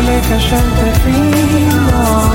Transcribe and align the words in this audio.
رايحة 0.00 0.20
وملايكة 0.30 0.38
شادة 0.38 0.92
فينا. 1.04 2.30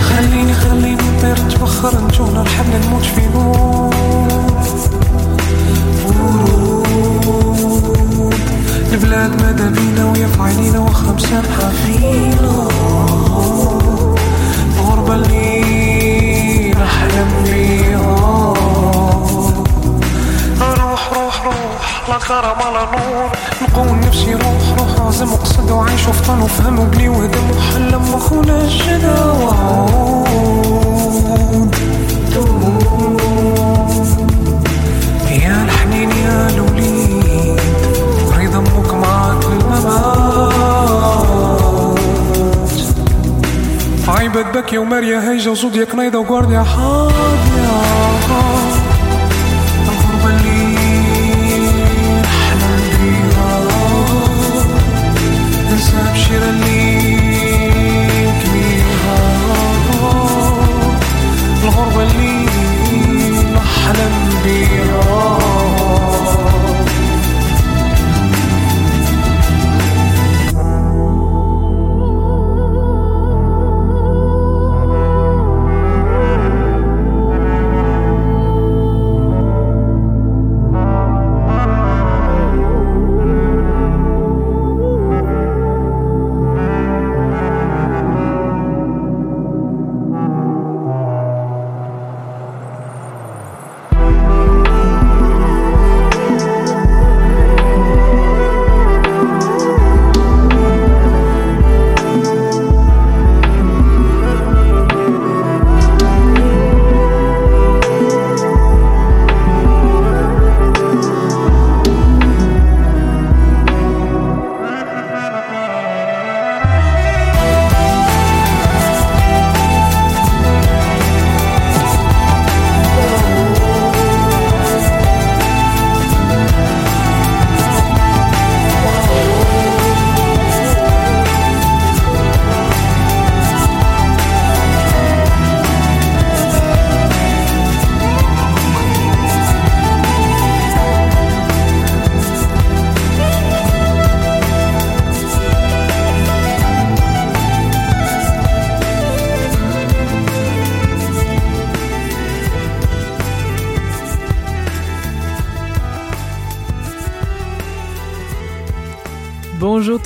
خليني 0.00 0.54
خليني 0.54 0.94
نطير 0.94 1.44
نتبخر 1.46 2.04
نجونا 2.04 2.42
الحل 2.42 2.64
نموت 2.86 3.04
في 3.04 3.20
نور 3.34 3.90
البلاد 8.92 9.42
ماذا 9.42 9.68
بينا 9.70 10.04
ويا 10.10 10.26
في 10.26 10.42
عينينا 10.42 10.78
واخا 10.78 11.12
مسامحة 11.12 11.68
فينا 11.86 12.68
الغربة 14.78 15.14
اللي 15.14 16.70
نحلم 16.70 17.28
بيها 17.44 18.54
لا 22.08 22.18
كرم 22.18 22.60
على 22.66 22.86
نور. 22.92 23.30
نقول 23.62 24.00
نفسي 24.00 24.32
روح 24.32 24.78
روح 24.78 25.06
عزم 25.06 25.32
وقصد 25.32 25.70
وعيش 25.70 26.08
وفطن 26.08 26.42
وفهم 26.42 26.78
وبلي 26.78 27.08
وهدم. 27.08 27.50
وحلم 27.50 28.14
وخونا 28.14 28.60
الجدا 28.64 29.24
وعود. 29.24 30.26
يا 35.30 35.64
الحنين 35.64 36.10
يا 36.10 36.48
الوليد 36.48 37.60
رضا 38.38 38.58
أمك 38.58 38.94
معاك 38.94 39.44
للممات. 39.44 40.52
عيبت 44.08 44.46
بكي 44.54 44.78
وماريا 44.78 45.30
هيجا 45.30 45.50
وزود 45.50 45.76
يا 45.76 45.84
كنيدة 45.84 46.18
وجوارديا 46.18 46.62
حاضية 46.62 47.66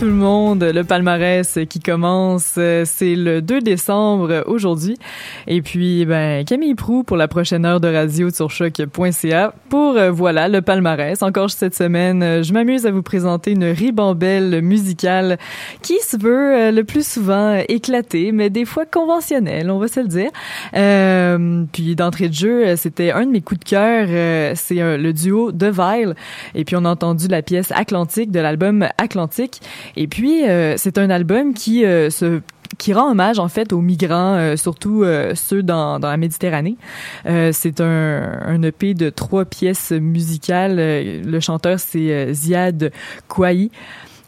tout 0.00 0.06
le 0.06 0.12
monde. 0.14 0.39
Le 0.58 0.82
palmarès 0.82 1.58
qui 1.68 1.78
commence, 1.78 2.54
euh, 2.58 2.82
c'est 2.84 3.14
le 3.14 3.40
2 3.40 3.60
décembre 3.60 4.42
aujourd'hui. 4.46 4.96
Et 5.46 5.62
puis, 5.62 6.04
ben, 6.04 6.44
Camille 6.44 6.74
Prou 6.74 7.04
pour 7.04 7.16
la 7.16 7.28
prochaine 7.28 7.64
heure 7.64 7.80
de 7.80 7.86
radio 7.86 8.30
sur 8.30 8.50
choc.ca 8.50 9.54
pour, 9.68 9.96
euh, 9.96 10.10
voilà, 10.10 10.48
le 10.48 10.60
palmarès. 10.60 11.22
Encore 11.22 11.50
cette 11.50 11.76
semaine, 11.76 12.22
euh, 12.24 12.42
je 12.42 12.52
m'amuse 12.52 12.84
à 12.84 12.90
vous 12.90 13.02
présenter 13.02 13.52
une 13.52 13.64
ribambelle 13.64 14.60
musicale 14.60 15.38
qui 15.82 16.00
se 16.00 16.16
veut 16.16 16.72
le 16.72 16.82
plus 16.82 17.06
souvent 17.06 17.62
éclatée, 17.68 18.32
mais 18.32 18.50
des 18.50 18.64
fois 18.64 18.86
conventionnelle, 18.86 19.70
on 19.70 19.78
va 19.78 19.86
se 19.86 20.00
le 20.00 20.08
dire. 20.08 21.68
Puis 21.72 21.94
d'entrée 21.94 22.28
de 22.28 22.34
jeu, 22.34 22.76
c'était 22.76 23.12
un 23.12 23.24
de 23.24 23.30
mes 23.30 23.40
coups 23.40 23.60
de 23.60 23.64
cœur. 23.64 24.56
c'est 24.56 24.98
le 24.98 25.12
duo 25.12 25.52
The 25.52 25.70
Vile. 25.72 26.14
Et 26.56 26.64
puis 26.64 26.74
on 26.76 26.84
a 26.84 26.90
entendu 26.90 27.28
la 27.28 27.42
pièce 27.42 27.72
Atlantique 27.72 28.32
de 28.32 28.40
l'album 28.40 28.88
Atlantique. 28.98 29.60
Et 29.96 30.08
puis 30.08 30.39
euh, 30.48 30.74
c'est 30.76 30.98
un 30.98 31.10
album 31.10 31.54
qui 31.54 31.84
euh, 31.84 32.10
se 32.10 32.40
qui 32.78 32.92
rend 32.92 33.10
hommage 33.10 33.40
en 33.40 33.48
fait 33.48 33.72
aux 33.72 33.80
migrants, 33.80 34.36
euh, 34.36 34.56
surtout 34.56 35.04
ceux 35.34 35.62
dans, 35.62 35.98
dans 35.98 36.08
la 36.08 36.16
Méditerranée. 36.16 36.76
c'est 37.24 37.80
un, 37.80 38.40
un 38.46 38.62
EP 38.62 38.94
de 38.94 39.10
trois 39.10 39.44
pièces 39.44 39.90
musicales. 39.90 40.76
Le 40.76 41.40
chanteur 41.40 41.80
c'est 41.80 42.32
Ziad 42.32 42.92
Kouaï 43.26 43.70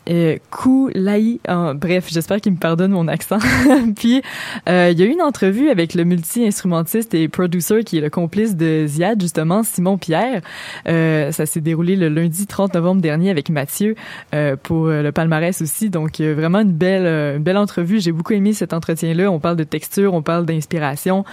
euh, 0.09 0.37
Koulaï. 0.51 1.41
bref, 1.75 2.09
j'espère 2.11 2.41
qu'il 2.41 2.53
me 2.53 2.59
pardonne 2.59 2.93
mon 2.93 3.09
accent. 3.09 3.39
Puis, 3.97 4.23
euh, 4.69 4.91
il 4.93 4.99
y 4.99 5.03
a 5.03 5.07
eu 5.07 5.11
une 5.11 5.23
entrevue 5.23 5.71
avec 5.71 5.95
le 5.95 6.05
multi-instrumentiste 6.05 7.15
et 7.15 7.29
producer 7.29 7.85
qui 7.85 7.99
est 7.99 8.01
le 8.01 8.11
complice 8.11 8.57
de 8.57 8.87
Ziad, 8.87 9.21
justement, 9.21 9.63
Simon 9.63 9.99
Pierre. 9.99 10.43
Euh, 10.89 11.33
ça 11.33 11.47
s'est 11.47 11.61
déroulé 11.61 11.97
le 11.97 12.09
lundi 12.09 12.47
30 12.47 12.75
novembre 12.75 13.01
dernier 13.01 13.31
avec 13.31 13.51
Mathieu 13.51 13.95
euh, 14.35 14.57
pour 14.61 14.89
le 14.89 15.11
palmarès 15.13 15.61
aussi. 15.61 15.91
Donc, 15.91 16.21
euh, 16.21 16.35
vraiment 16.35 16.61
une 16.61 16.73
belle, 16.73 17.07
euh, 17.07 17.37
une 17.37 17.43
belle 17.43 17.57
entrevue. 17.57 18.01
J'ai 18.01 18.13
beaucoup 18.13 18.33
aimé 18.33 18.53
cet 18.53 18.73
entretien-là. 18.73 19.31
On 19.31 19.41
parle 19.41 19.57
de 19.57 19.65
texture, 19.65 20.15
on 20.15 20.23
parle 20.23 20.47
d'inspiration. 20.47 21.25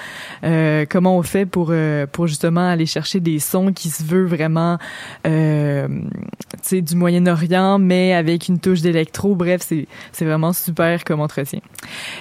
comment 0.89 1.17
on 1.17 1.23
fait 1.23 1.45
pour, 1.45 1.73
pour 2.11 2.27
justement 2.27 2.67
aller 2.69 2.85
chercher 2.85 3.19
des 3.19 3.39
sons 3.39 3.71
qui 3.73 3.89
se 3.89 4.03
veut 4.03 4.25
vraiment, 4.25 4.77
tu 5.23 5.29
sais, 6.61 6.81
du 6.81 6.95
Moyen-Orient, 6.95 7.79
mais 7.79 8.13
avec 8.13 8.47
une 8.47 8.58
touche 8.59 8.81
d'électro. 8.81 9.35
Bref, 9.35 9.61
c'est 9.65 9.87
c'est 10.11 10.25
vraiment 10.25 10.53
super 10.53 11.03
comme 11.03 11.21
entretien. 11.21 11.59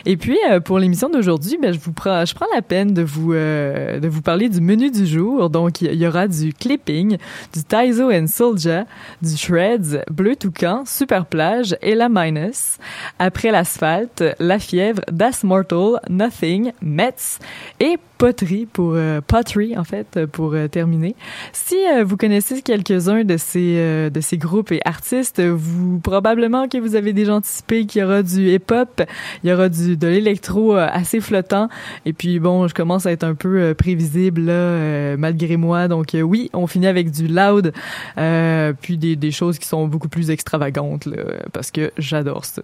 Et 0.06 0.16
puis 0.16 0.38
euh, 0.50 0.60
pour 0.60 0.78
l'émission 0.78 1.08
d'aujourd'hui, 1.08 1.58
ben 1.60 1.72
je 1.72 1.78
vous 1.78 1.92
prends 1.92 2.24
je 2.24 2.34
prends 2.34 2.46
la 2.54 2.62
peine 2.62 2.94
de 2.94 3.02
vous 3.02 3.32
euh, 3.32 4.00
de 4.00 4.08
vous 4.08 4.22
parler 4.22 4.48
du 4.48 4.60
menu 4.60 4.90
du 4.90 5.06
jour. 5.06 5.50
Donc 5.50 5.80
il 5.80 5.94
y 5.94 6.06
aura 6.06 6.28
du 6.28 6.52
clipping, 6.52 7.16
du 7.52 7.64
Taizo 7.64 8.10
and 8.10 8.26
Soldier, 8.26 8.82
du 9.22 9.36
Shreds, 9.36 10.02
Bleu 10.10 10.36
Toucan, 10.36 10.84
Super 10.86 11.26
Plage 11.26 11.76
et 11.82 11.94
la 11.94 12.08
Minus. 12.08 12.78
Après 13.18 13.50
l'asphalte, 13.50 14.24
La 14.38 14.58
Fièvre, 14.58 15.02
Das 15.10 15.44
Mortal, 15.44 16.00
Nothing, 16.08 16.72
Metz 16.82 17.38
et 17.80 17.98
poterie 18.18 18.66
pour 18.66 18.92
euh, 18.94 19.20
pottery 19.24 19.78
en 19.78 19.84
fait 19.84 20.26
pour 20.26 20.52
euh, 20.52 20.66
terminer. 20.66 21.14
Si 21.52 21.76
euh, 21.76 22.04
vous 22.04 22.16
connaissez 22.16 22.60
quelques-uns 22.62 23.24
de 23.24 23.36
ces 23.36 24.10
de 24.10 24.20
ces 24.20 24.36
groupes 24.36 24.72
et 24.72 24.80
artistes, 24.84 25.40
vous 25.40 26.00
probablement 26.00 26.68
que 26.68 26.78
vous 26.78 26.96
avez 26.96 27.12
déjà 27.12 27.34
anticipé 27.34 27.86
qu'il 27.86 28.02
y 28.02 28.04
aura 28.04 28.22
du 28.22 28.52
hip-hop, 28.52 29.02
il 29.42 29.50
y 29.50 29.52
aura 29.52 29.68
du 29.68 29.96
de 29.96 30.08
l'électro 30.08 30.74
assez 30.74 31.20
flottant 31.20 31.68
et 32.04 32.12
puis 32.12 32.40
bon, 32.40 32.66
je 32.66 32.74
commence 32.74 33.06
à 33.06 33.12
être 33.12 33.24
un 33.24 33.34
peu 33.34 33.74
prévisible 33.74 34.42
là 34.42 35.16
malgré 35.16 35.56
moi. 35.56 35.86
Donc 35.86 36.16
oui, 36.20 36.50
on 36.52 36.66
finit 36.66 36.88
avec 36.88 37.10
du 37.10 37.28
loud 37.28 37.72
puis 38.80 38.98
des 38.98 39.16
des 39.16 39.30
choses 39.30 39.58
qui 39.58 39.68
sont 39.68 39.86
beaucoup 39.86 40.08
plus 40.08 40.30
extravagantes 40.30 41.06
là, 41.06 41.18
parce 41.52 41.70
que 41.70 41.92
j'adore 41.98 42.44
ça. 42.44 42.62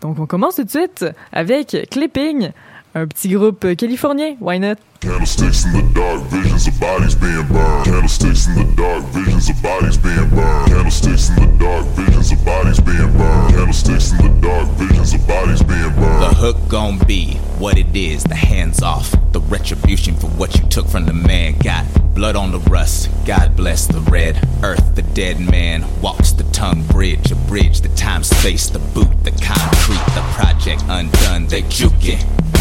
Donc 0.00 0.18
on 0.18 0.26
commence 0.26 0.56
tout 0.56 0.64
de 0.64 0.70
suite 0.70 1.06
avec 1.32 1.76
Clipping 1.90 2.50
Un 2.92 3.06
petit 3.06 3.28
groupe 3.28 3.64
euh, 3.64 3.76
californien, 3.76 4.34
why 4.40 4.58
not? 4.58 4.76
Candlesticks 5.00 5.64
in 5.64 5.72
the 5.72 5.94
dark, 5.94 6.20
visions 6.24 6.66
of 6.66 6.80
bodies 6.80 7.14
being 7.14 7.46
burned. 7.46 7.84
Candlesticks 7.84 8.48
in 8.48 8.54
the 8.56 8.74
dark, 8.76 9.04
visions 9.12 9.48
of 9.48 9.62
bodies 9.62 9.96
being 9.96 10.28
burned. 10.30 10.68
Candlesticks 10.68 11.30
in 11.30 11.36
the 11.36 11.64
dark, 11.64 11.86
visions 11.94 12.32
of 12.32 12.44
bodies 12.44 12.80
being 12.80 13.16
burned. 13.16 13.54
Candlesticks 13.54 14.10
in 14.10 14.18
the 14.18 14.40
dark, 14.40 14.68
visions 14.70 15.14
of 15.14 15.26
bodies 15.28 15.62
being 15.62 15.94
burned. 15.94 16.22
The 16.22 16.34
hook 16.34 16.56
gon' 16.68 16.98
be 17.06 17.34
what 17.60 17.78
it 17.78 17.94
is, 17.94 18.24
the 18.24 18.34
hands 18.34 18.82
off. 18.82 19.14
The 19.30 19.40
retribution 19.40 20.16
for 20.16 20.26
what 20.26 20.58
you 20.58 20.68
took 20.68 20.88
from 20.88 21.06
the 21.06 21.12
man. 21.12 21.58
Got 21.60 21.86
blood 22.14 22.34
on 22.34 22.50
the 22.50 22.58
rust, 22.58 23.08
God 23.24 23.56
bless 23.56 23.86
the 23.86 24.00
red 24.10 24.36
earth. 24.64 24.96
The 24.96 25.02
dead 25.02 25.38
man 25.38 25.86
walks 26.02 26.32
the 26.32 26.44
tongue 26.52 26.82
bridge, 26.88 27.30
a 27.30 27.36
bridge, 27.36 27.82
the 27.82 27.88
time 27.90 28.24
space, 28.24 28.68
the 28.68 28.80
boot, 28.80 29.22
the 29.22 29.30
concrete, 29.30 30.04
the 30.14 30.24
project 30.34 30.82
undone. 30.88 31.46
They 31.46 31.62
juking 31.62 32.18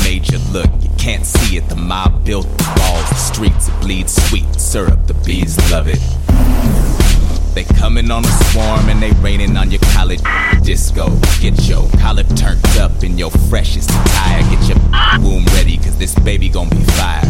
major 0.09 0.39
look, 0.51 0.71
you 0.81 0.89
can't 0.97 1.23
see 1.23 1.55
it. 1.55 1.69
The 1.69 1.75
mob 1.75 2.25
built 2.25 2.47
the 2.57 2.63
walls, 2.79 3.07
the 3.09 3.15
streets, 3.15 3.67
it 3.67 3.79
bleeds 3.79 4.15
sweet 4.27 4.51
syrup. 4.55 5.05
The 5.05 5.13
bees 5.13 5.55
love 5.71 5.87
it. 5.87 6.01
They 7.53 7.63
coming 7.75 8.09
on 8.09 8.25
a 8.25 8.33
swarm 8.49 8.89
and 8.89 8.99
they 9.03 9.11
raining 9.21 9.55
on 9.55 9.69
your 9.69 9.81
college 9.93 10.21
disco. 10.63 11.15
Get 11.39 11.61
your 11.69 11.87
collar 11.99 12.23
turned 12.23 12.65
up 12.79 13.03
in 13.03 13.19
your 13.19 13.29
freshest 13.51 13.91
attire. 13.91 14.41
Get 14.49 14.69
your 14.69 14.79
womb 15.21 15.45
ready, 15.53 15.77
cause 15.77 15.95
this 15.99 16.15
baby 16.15 16.49
gon' 16.49 16.69
be 16.69 16.83
fire. 16.97 17.21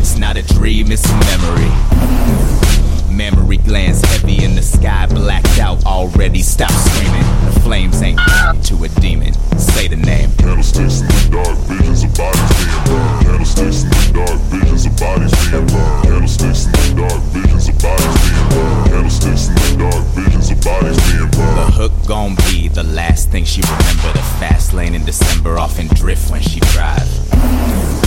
It's 0.00 0.16
not 0.16 0.38
a 0.38 0.42
dream, 0.54 0.90
it's 0.90 1.04
a 1.04 1.16
memory. 1.28 2.89
Memory 3.20 3.58
glands 3.58 4.00
heavy 4.00 4.42
in 4.42 4.54
the 4.54 4.62
sky, 4.62 5.04
blacked 5.04 5.58
out 5.58 5.84
already. 5.84 6.40
Stop 6.40 6.70
screaming. 6.70 7.20
The 7.44 7.60
flames 7.60 8.00
ain't 8.00 8.18
to 8.64 8.82
a 8.82 8.88
demon. 8.98 9.34
Say 9.58 9.88
the 9.88 9.96
name. 9.96 10.30
Candlesticks 10.38 11.02
in 11.02 11.06
the 11.08 11.28
dark, 11.30 11.58
visions 11.68 12.02
of 12.02 12.16
bodies 12.16 12.48
being 12.56 12.84
burned. 12.88 13.26
Candlesticks 13.26 13.82
in 13.82 13.90
the 13.90 14.10
dark, 14.14 14.40
visions 14.48 14.86
of 14.86 14.96
bodies 14.96 15.32
being 15.50 15.66
burned. 15.66 16.02
Candlesticks 16.02 16.64
in 16.64 16.72
the 16.72 16.94
dark, 16.96 17.20
visions 17.28 17.68
of 17.68 17.78
bodies 17.82 18.16
being 18.24 18.48
burned. 18.48 18.88
Candlesticks 18.88 19.48
in 19.48 19.54
the 19.54 19.76
dark, 19.84 20.04
visions 20.16 20.50
of 20.50 20.60
bodies 20.64 21.12
being 21.12 21.30
burned. 21.30 21.58
The 21.60 21.70
hook 21.76 21.92
gon' 22.08 22.34
be 22.48 22.68
the 22.68 22.84
last 22.84 23.28
thing 23.28 23.44
she 23.44 23.60
remember. 23.60 24.16
The 24.16 24.24
fast 24.40 24.72
lane 24.72 24.94
in 24.94 25.04
December, 25.04 25.58
off 25.58 25.78
in 25.78 25.88
drift 25.88 26.30
when 26.30 26.40
she 26.40 26.60
drive. 26.72 27.29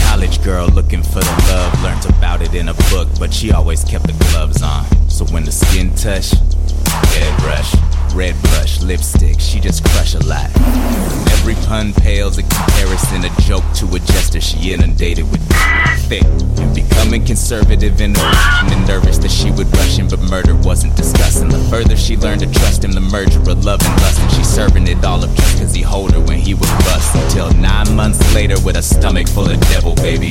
College 0.08 0.42
girl 0.42 0.66
looking 0.68 1.02
for 1.02 1.20
the 1.20 1.44
love, 1.48 1.82
learned 1.82 2.06
about 2.06 2.42
it 2.42 2.54
in 2.54 2.68
a 2.68 2.74
book, 2.90 3.08
but 3.18 3.32
she 3.32 3.52
always 3.52 3.84
kept 3.84 4.06
the 4.06 4.12
gloves 4.30 4.62
on. 4.62 4.84
So 5.08 5.24
when 5.26 5.44
the 5.44 5.52
skin 5.52 5.94
touch, 5.94 6.30
head 7.14 7.40
brush, 7.40 7.74
red 8.14 8.34
blush, 8.42 8.80
lipstick, 8.82 9.40
she 9.40 9.60
just 9.60 9.84
crush 9.84 10.14
a 10.14 10.20
lot. 10.20 10.50
Every 11.32 11.54
pun 11.66 11.92
pales 11.92 12.38
in 12.38 12.46
comparison, 12.48 13.24
a 13.24 13.30
joke 13.42 13.64
to 13.74 13.86
a 13.94 13.98
jester. 13.98 14.40
She 14.40 14.72
inundated 14.72 15.30
with 15.30 15.42
thick 16.08 16.24
and 16.24 16.74
becoming 16.74 17.24
conservative 17.24 18.00
and 18.00 18.16
and 18.16 18.86
nervous 18.86 19.18
that 19.18 19.30
she 19.30 19.50
would 19.50 19.70
rush 19.76 19.98
him, 19.98 20.08
but 20.08 20.20
murder 20.20 20.54
wasn't 20.54 20.96
discussing. 20.96 21.48
The 21.48 21.58
further 21.70 21.96
she 21.96 22.16
learned 22.16 22.40
to 22.40 22.50
trust 22.50 22.84
him, 22.84 22.92
the 22.92 23.00
merger 23.00 23.40
of 23.40 23.64
love 23.64 23.80
and 23.82 24.00
lust, 24.02 24.20
and 24.20 24.30
she 24.32 24.44
serving 24.44 24.86
it 24.86 25.04
all 25.04 25.22
up 25.22 25.34
just 25.34 25.58
cause 25.58 25.74
he 25.74 25.82
hold 25.82 26.12
her 26.12 26.20
when 26.20 26.38
he 26.38 26.54
was 26.54 26.70
bust. 26.84 27.14
Until 27.14 27.52
nine 27.54 27.94
months 27.94 28.34
later, 28.34 28.56
with 28.64 28.76
a 28.76 28.82
stomach 28.82 29.23
full 29.28 29.48
of 29.48 29.60
devil, 29.68 29.94
baby, 29.96 30.30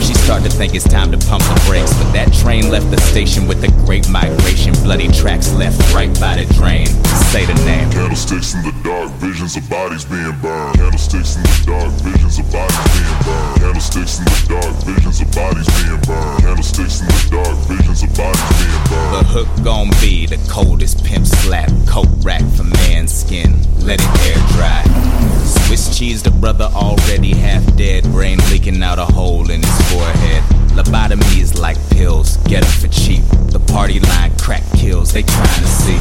she 0.00 0.14
start 0.14 0.42
to 0.44 0.50
think 0.50 0.74
it's 0.74 0.86
time 0.86 1.10
to 1.12 1.18
pump 1.26 1.42
the 1.44 1.62
brakes. 1.66 1.92
But 1.94 2.12
that 2.12 2.32
train 2.32 2.70
left 2.70 2.90
the 2.90 3.00
station 3.00 3.46
with 3.46 3.60
the 3.60 3.68
great 3.84 4.08
migration, 4.08 4.74
bloody 4.82 5.08
tracks 5.08 5.52
left 5.52 5.78
right 5.94 6.12
by 6.20 6.36
the 6.42 6.46
drain. 6.54 6.86
Say 7.32 7.46
the 7.46 7.54
name. 7.64 7.90
Candlesticks 7.90 8.54
in 8.54 8.62
the 8.62 8.74
dark, 8.82 9.10
visions 9.18 9.56
of 9.56 9.68
bodies 9.68 10.04
being 10.04 10.34
burned. 10.40 10.76
Candlesticks 10.76 11.36
in 11.36 11.42
the 11.42 11.62
dark, 11.66 11.92
visions 12.02 12.38
of 12.38 12.46
bodies 12.52 12.86
being 12.94 13.18
burned. 13.24 13.60
Candlesticks 13.60 14.18
in 14.18 14.24
the 14.24 14.38
dark, 14.48 14.74
visions 14.84 15.20
of 15.20 15.28
bodies 15.32 15.68
being 15.76 16.00
burned. 16.06 16.40
Candlesticks 16.42 17.00
in 17.00 17.06
the 17.06 17.22
dark, 17.30 17.56
visions 17.66 18.02
of 18.02 18.10
bodies 18.16 18.46
being 18.58 18.84
burned. 18.90 19.12
The 19.16 19.24
hook 19.28 19.50
gon' 19.64 19.90
be 20.00 20.26
the 20.26 20.38
coldest 20.48 21.04
pimp 21.04 21.26
slap, 21.26 21.70
coat 21.86 22.08
rack 22.22 22.44
for 22.56 22.64
man's 22.64 23.12
skin. 23.12 23.58
Let 23.86 24.00
it 24.00 24.26
air 24.26 24.46
dry. 24.48 24.82
Swiss 25.44 25.96
cheese, 25.96 26.20
the 26.20 26.32
brother 26.32 26.64
already 26.74 27.36
half 27.36 27.64
dead, 27.76 28.02
brain 28.10 28.38
leaking 28.50 28.82
out 28.82 28.98
a 28.98 29.04
hole 29.04 29.48
in 29.48 29.62
his 29.62 29.92
forehead. 29.92 30.42
Lobotomies 30.74 31.56
like 31.56 31.78
pills, 31.90 32.36
get 32.48 32.64
them 32.64 32.72
for 32.80 32.88
cheap. 32.88 33.22
The 33.52 33.60
party 33.60 34.00
line 34.00 34.36
crack 34.38 34.64
kills, 34.74 35.12
they 35.12 35.22
trying 35.22 35.60
to 35.60 35.68
see. 35.68 36.00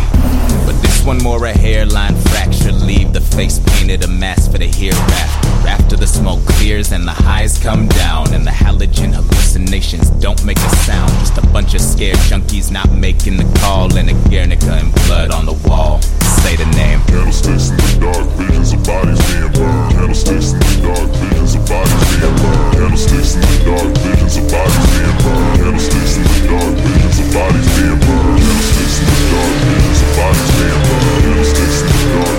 But 0.65 0.81
this 0.81 1.05
one 1.05 1.19
more 1.19 1.45
a 1.45 1.51
hairline 1.51 2.15
fracture, 2.15 2.71
leave 2.71 3.13
the 3.13 3.21
face 3.21 3.59
painted 3.59 4.03
a 4.03 4.07
mask 4.07 4.51
for 4.51 4.57
the 4.57 4.65
hereafter. 4.65 5.67
After 5.67 5.95
the 5.95 6.07
smoke 6.07 6.43
clears 6.47 6.91
and 6.91 7.07
the 7.07 7.13
highs 7.13 7.59
come 7.59 7.87
down, 7.87 8.33
and 8.33 8.47
the 8.47 8.51
halogen 8.51 9.13
hallucinations 9.13 10.09
don't 10.09 10.43
make 10.43 10.57
a 10.57 10.69
sound. 10.87 11.11
Just 11.19 11.37
a 11.37 11.45
bunch 11.53 11.75
of 11.75 11.81
scared 11.81 12.17
junkies 12.29 12.71
not 12.71 12.91
making 12.91 13.37
the 13.37 13.59
call, 13.59 13.95
and 13.95 14.09
a 14.09 14.13
Guernica 14.27 14.73
and 14.73 14.91
blood 15.05 15.29
on 15.29 15.45
the 15.45 15.69
wall. 15.69 16.01
Say 16.45 16.57
the 16.57 16.69
name. 16.77 17.01
Candlesticks 17.09 17.69
in 17.73 17.77
the 17.77 18.05
dark, 18.05 18.27
visions 18.37 18.71
of 18.73 18.85
bodies 18.85 19.17
being 19.33 19.49
burned. 19.57 19.97
Candlesticks 19.97 20.53
in 20.53 20.59
the 20.61 20.77
dark, 20.85 21.09
visions 21.17 21.55
of 21.57 21.65
bodies 21.65 22.05
being 22.13 22.37
burned. 22.37 22.73
Candlesticks 22.77 23.33
in 23.33 23.41
the 23.41 23.57
dark, 23.65 23.89
visions 24.05 24.37
of 24.37 24.45
bodies 24.53 24.85
being 24.93 25.17
burned. 25.25 25.57
Candlesticks 25.57 26.13
in 26.21 26.23
the 26.29 26.37
dark, 26.45 26.73
visions 26.85 27.17
of 27.17 27.27
bodies 27.33 27.65
being 27.73 27.97
burned. 27.97 28.45
Candlesticks 28.45 29.01
in 29.01 29.09
the 29.09 29.25
dark, 29.33 29.57
visions 29.65 30.01
of 30.05 30.09
bodies 30.13 30.51
being 30.53 30.81
burned. 30.85 31.17
Candlesticks 31.25 31.81
in 31.81 31.89
the 31.89 32.05
dark, 32.13 32.37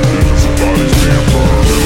Canne 0.55 1.86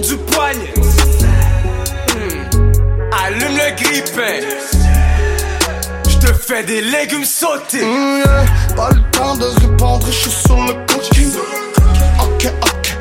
du 0.00 0.16
poignet. 0.16 0.74
Hmm. 2.08 3.10
Allume 3.24 3.56
le 3.56 3.82
grippin. 3.82 4.40
Je 6.08 6.18
te 6.18 6.32
fais 6.32 6.62
des 6.64 6.80
légumes 6.80 7.24
sautés. 7.24 7.84
Mm, 7.84 8.18
yeah. 8.18 8.44
Pas 8.76 8.90
le 8.90 9.00
temps 9.10 9.36
de 9.36 9.44
répondre, 9.44 10.06
je 10.06 10.12
suis 10.12 10.30
sur 10.30 10.56
le 10.56 10.74
cooking. 10.86 11.32
Ok, 12.20 12.52
ok, 12.62 12.96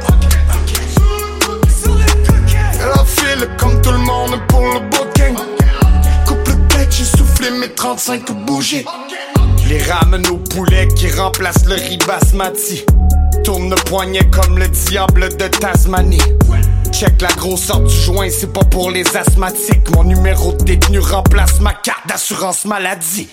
Fais 2.78 2.88
la 2.88 3.06
file 3.06 3.50
comme 3.58 3.82
tout 3.82 3.92
le 3.92 3.98
monde 4.00 4.40
pour 4.48 4.62
le 4.62 4.80
booking. 4.90 5.36
Coupe 6.26 6.48
le 6.48 6.68
tête, 6.68 6.92
j'ai 6.92 7.06
soufflé 7.06 7.52
mes 7.52 7.70
35 7.70 8.32
bougies. 8.46 8.86
Les 9.68 9.82
ramen 9.84 10.26
au 10.28 10.38
poulet 10.38 10.88
qui 10.96 11.10
remplacent 11.12 11.66
le 11.66 11.76
riz 11.76 11.98
basmati. 12.08 12.86
Tourne 13.44 13.70
le 13.70 13.76
poignet 13.76 14.28
comme 14.32 14.58
le 14.58 14.68
diable 14.68 15.36
de 15.38 15.48
Tasmanie. 15.48 16.22
Check 16.98 17.22
la 17.22 17.28
grosseur 17.28 17.82
du 17.82 17.94
joint, 17.94 18.30
c'est 18.30 18.54
pas 18.54 18.64
pour 18.64 18.90
les 18.90 19.18
asthmatiques. 19.18 19.94
Mon 19.94 20.06
numéro 20.06 20.54
de 20.54 20.64
détenu 20.64 21.00
remplace 21.00 21.60
ma 21.60 21.74
carte 21.74 22.08
d'assurance 22.08 22.64
maladie. 22.64 23.28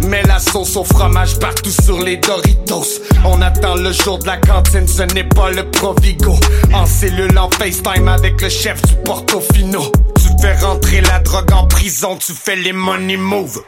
Mets 0.00 0.24
la 0.24 0.40
sauce 0.40 0.74
au 0.74 0.82
fromage 0.82 1.38
partout 1.38 1.70
sur 1.70 2.02
les 2.02 2.16
Doritos. 2.16 3.00
On 3.24 3.40
attend 3.42 3.76
le 3.76 3.92
jour 3.92 4.18
de 4.18 4.26
la 4.26 4.38
cantine, 4.38 4.88
ce 4.88 5.02
n'est 5.14 5.22
pas 5.22 5.52
le 5.52 5.70
Provigo. 5.70 6.34
En 6.74 6.84
cellule, 6.84 7.38
en 7.38 7.48
FaceTime 7.48 8.08
avec 8.08 8.42
le 8.42 8.48
chef 8.48 8.82
du 8.82 8.96
Portofino. 9.04 9.92
Tu 10.16 10.28
fais 10.42 10.56
rentrer 10.56 11.00
la 11.02 11.20
drogue 11.20 11.52
en 11.52 11.68
prison, 11.68 12.16
tu 12.16 12.32
fais 12.32 12.56
les 12.56 12.72
money 12.72 13.16
moves. 13.16 13.62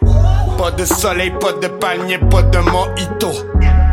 Pas 0.59 0.73
de 0.73 0.85
soleil, 0.85 1.33
pas 1.39 1.53
de 1.53 1.69
palmier, 1.69 2.19
pas 2.19 2.43
de 2.43 2.59
mojito. 2.59 3.31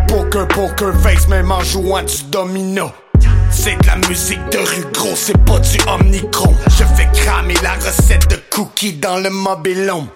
Poker, 0.07 0.47
poker 0.47 0.99
face, 1.03 1.27
même 1.27 1.51
en 1.51 1.61
jouant 1.61 2.01
du 2.01 2.23
domino. 2.31 2.89
C'est 3.57 3.81
de 3.81 3.87
la 3.87 3.95
musique 4.07 4.41
de 4.51 4.57
rue 4.57 4.85
gros, 4.93 5.15
c'est 5.15 5.37
pas 5.45 5.59
du 5.59 5.77
omnicron. 5.87 6.53
Je 6.67 6.83
fais 6.95 7.09
cramer 7.13 7.55
la 7.63 7.73
recette 7.73 8.29
de 8.29 8.35
cookies 8.51 8.93
dans 8.93 9.17
le 9.17 9.29
mobilhome. 9.29 10.07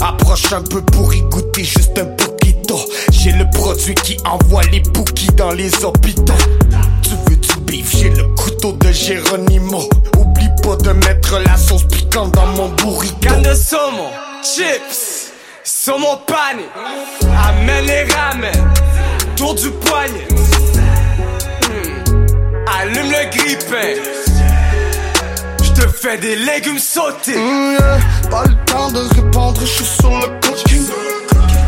Approche 0.00 0.52
un 0.52 0.62
peu 0.62 0.82
pour 0.82 1.14
y 1.14 1.22
goûter 1.22 1.64
juste 1.64 1.96
un 1.98 2.06
poquito. 2.06 2.78
J'ai 3.12 3.32
le 3.32 3.48
produit 3.50 3.94
qui 3.94 4.16
envoie 4.26 4.62
les 4.72 4.80
bookies 4.80 5.32
dans 5.36 5.52
les 5.52 5.72
hôpitaux. 5.84 6.34
Tu 7.02 7.10
veux 7.10 7.36
du 7.36 7.60
beef, 7.60 7.96
j'ai 7.96 8.10
le 8.10 8.24
couteau 8.34 8.72
de 8.72 8.92
Geronimo. 8.92 9.88
Oublie 10.18 10.50
pas 10.62 10.76
de 10.76 10.90
mettre 10.90 11.38
la 11.38 11.56
sauce 11.56 11.84
piquante 11.84 12.32
dans 12.34 12.48
mon 12.48 12.68
burrito. 12.70 13.16
Canne 13.20 13.42
de 13.42 13.54
saumon, 13.54 14.10
chips, 14.42 15.32
saumon 15.64 16.18
pané. 16.26 16.64
Amène 17.48 17.86
les 17.86 18.04
ramen, 18.12 18.74
tour 19.36 19.54
du 19.54 19.70
poignet. 19.70 20.26
Allume 22.80 23.10
le 23.10 23.36
grippin. 23.36 24.00
Je 25.62 25.70
te 25.72 25.86
fais 25.86 26.16
des 26.16 26.34
légumes 26.34 26.78
sautés. 26.78 27.36
Mm, 27.36 27.72
yeah. 27.72 27.98
Pas 28.30 28.44
le 28.44 28.54
temps 28.64 28.90
de 28.90 29.00
répondre, 29.16 29.60
je 29.60 29.66
suis 29.66 29.84
sur 29.84 30.08
le 30.08 30.28
cooking. 30.40 30.86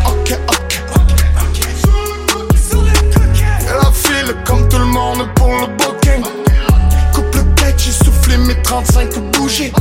Ok, 0.07 0.39
ok. 0.49 0.83
Fais 3.61 3.75
la 3.75 3.93
file 3.93 4.35
comme 4.47 4.67
tout 4.71 4.79
le 4.79 4.87
monde 4.87 5.29
pour 5.35 5.49
le 5.49 5.67
booking. 5.77 6.25
Coupe 7.13 7.35
le 7.35 7.55
tête, 7.57 7.75
j'ai 7.77 7.93
soufflé 7.93 8.39
mes 8.39 8.63
35 8.63 9.15
bougies. 9.33 9.73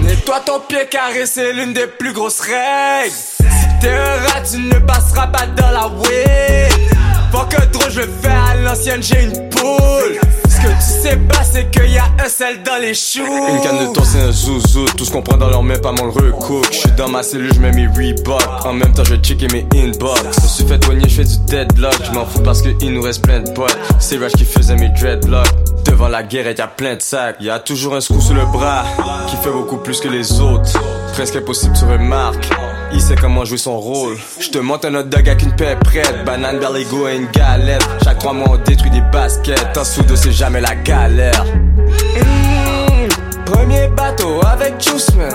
Nettoie 0.00 0.40
ton 0.40 0.60
pied 0.60 0.86
carré, 0.90 1.24
c'est 1.24 1.54
l'une 1.54 1.72
des 1.72 1.86
plus 1.86 2.12
grosses 2.12 2.40
règles. 2.40 3.14
Si 3.14 3.78
t'es 3.80 3.88
un 3.88 4.18
rat, 4.28 4.42
tu 4.42 4.58
ne 4.58 4.78
passeras 4.80 5.28
pas 5.28 5.46
dans 5.46 5.70
la 5.70 5.88
weed. 5.88 6.96
Faut 7.32 7.44
que 7.46 7.64
trop 7.70 7.90
je 7.90 8.02
fais 8.02 8.28
à 8.28 8.54
l'ancienne, 8.62 9.02
j'ai 9.02 9.24
une 9.24 9.48
poule. 9.50 10.20
Ce 10.48 10.56
que 10.56 10.68
tu 10.68 11.02
sais 11.02 11.16
pas, 11.16 11.42
c'est 11.44 11.70
qu'il 11.70 11.92
y 11.92 11.98
a 11.98 12.06
un 12.24 12.28
sel 12.28 12.62
dans 12.62 12.80
les 12.80 12.94
choux. 12.94 13.20
Une 13.22 13.60
canne 13.60 13.88
de 13.88 13.92
thon, 13.92 14.02
c'est 14.04 14.20
un 14.20 14.32
zouzou. 14.32 14.86
Tout 14.96 15.04
ce 15.04 15.10
qu'on 15.10 15.22
prend 15.22 15.36
dans 15.36 15.50
leur 15.50 15.62
main, 15.62 15.78
pas 15.78 15.92
mon 15.92 16.06
le 16.06 16.10
recook. 16.10 16.68
J'suis 16.72 16.90
dans 16.96 17.08
ma 17.08 17.22
cellule, 17.22 17.52
j'mets 17.52 17.72
mes 17.72 17.86
Reebok. 17.86 18.64
En 18.64 18.72
même 18.72 18.92
temps, 18.92 19.04
je 19.04 19.16
checker 19.16 19.48
mes 19.48 19.66
inbox. 19.74 20.20
Je 20.42 20.46
suis 20.46 20.64
fait 20.64 20.82
soigner, 20.84 21.08
j'fais 21.08 21.24
du 21.24 21.38
deadlock. 21.46 21.96
J'm'en 22.10 22.24
fous 22.24 22.40
parce 22.40 22.62
qu'il 22.62 22.92
nous 22.92 23.02
reste 23.02 23.22
plein 23.22 23.40
de 23.40 23.50
potes. 23.50 23.76
C'est 23.98 24.16
Rush 24.16 24.32
qui 24.32 24.44
faisait 24.44 24.76
mes 24.76 24.88
dreadlocks. 24.88 25.46
Devant 25.84 26.08
la 26.08 26.22
guerre, 26.22 26.50
y'a 26.56 26.66
plein 26.66 26.96
de 26.96 27.02
sacs. 27.02 27.36
Y'a 27.40 27.58
toujours 27.58 27.94
un 27.94 28.00
scoop 28.00 28.20
sous 28.20 28.34
le 28.34 28.44
bras 28.46 28.84
qui 29.28 29.36
fait 29.36 29.52
beaucoup 29.52 29.76
plus 29.76 30.00
que 30.00 30.08
les 30.08 30.40
autres. 30.40 30.72
Presque 31.12 31.36
impossible, 31.36 31.74
tu 31.78 31.84
remarques. 31.84 32.48
Il 32.92 33.00
sait 33.00 33.14
comment 33.14 33.44
jouer 33.44 33.58
son 33.58 33.78
rôle. 33.78 34.16
Je 34.40 34.48
te 34.48 34.58
monte 34.58 34.84
un 34.84 34.94
hot 34.94 35.02
dog 35.04 35.28
avec 35.28 35.42
une 35.42 35.54
paix 35.54 35.76
prête. 35.82 36.24
Banane, 36.24 36.58
berligo 36.58 37.08
et 37.08 37.16
une 37.16 37.30
galette. 37.30 37.86
Chaque 38.04 38.18
trois 38.18 38.32
mois, 38.32 38.48
on 38.50 38.56
détruit 38.56 38.90
des 38.90 39.00
baskets. 39.12 39.76
En 39.76 39.84
sous 39.84 40.02
c'est 40.14 40.32
jamais 40.32 40.60
la 40.60 40.74
galère. 40.74 41.44
Mmh, 41.44 43.44
premier 43.44 43.88
bateau 43.88 44.40
avec 44.46 44.80
Juice 44.80 45.14
Man. 45.14 45.30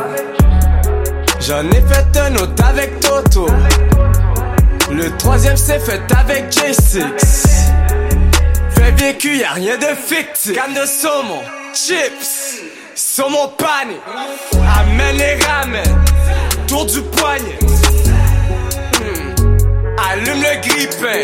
J'en 1.40 1.68
ai 1.70 1.82
fait 1.82 2.20
un 2.20 2.36
autre 2.36 2.64
avec 2.64 3.00
Toto. 3.00 3.48
Le 4.92 5.10
troisième 5.18 5.58
s'est 5.58 5.80
fait 5.80 6.02
avec 6.16 6.52
J6. 6.52 7.02
Fait 8.72 8.92
vécu, 8.92 9.38
y'a 9.38 9.52
rien 9.54 9.78
de 9.78 9.86
fictif. 9.96 10.54
Canne 10.54 10.74
de 10.74 10.86
saumon, 10.86 11.42
chips, 11.74 12.62
saumon 12.94 13.50
pané. 13.58 13.98
Amène 14.80 15.18
les 15.18 15.36
ramen, 15.46 15.84
tour 16.72 16.86
du 16.86 17.02
poignet. 17.02 17.60
Hmm, 19.00 19.36
Allume 20.10 20.42
le 20.42 20.62
grippin. 20.66 21.22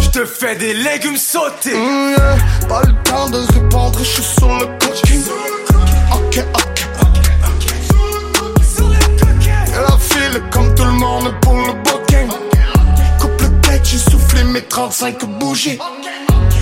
Je 0.00 0.08
te 0.08 0.24
fais 0.24 0.56
des 0.56 0.74
légumes 0.74 1.16
sautés. 1.16 1.74
Mm, 1.74 2.10
yeah. 2.10 2.36
Pas 2.68 2.82
le 2.82 2.92
temps 3.04 3.30
de 3.30 3.38
répondre, 3.54 3.96
je 4.00 4.04
suis 4.04 4.22
sur 4.24 4.48
le 4.48 4.66
cooking. 4.80 5.22
Ok, 6.12 6.44
ok. 6.54 6.86
Fais 9.66 9.80
la 9.80 9.96
file 9.96 10.42
comme 10.50 10.74
tout 10.74 10.84
le 10.84 10.92
monde 10.92 11.32
pour 11.40 11.54
le 11.54 11.72
booking. 11.84 12.28
Coupe 13.20 13.40
le 13.42 13.60
tête, 13.60 13.82
j'ai 13.84 13.98
soufflé 13.98 14.42
mes 14.42 14.62
35 14.62 15.24
bougies. 15.38 15.78
J'aime 15.78 16.57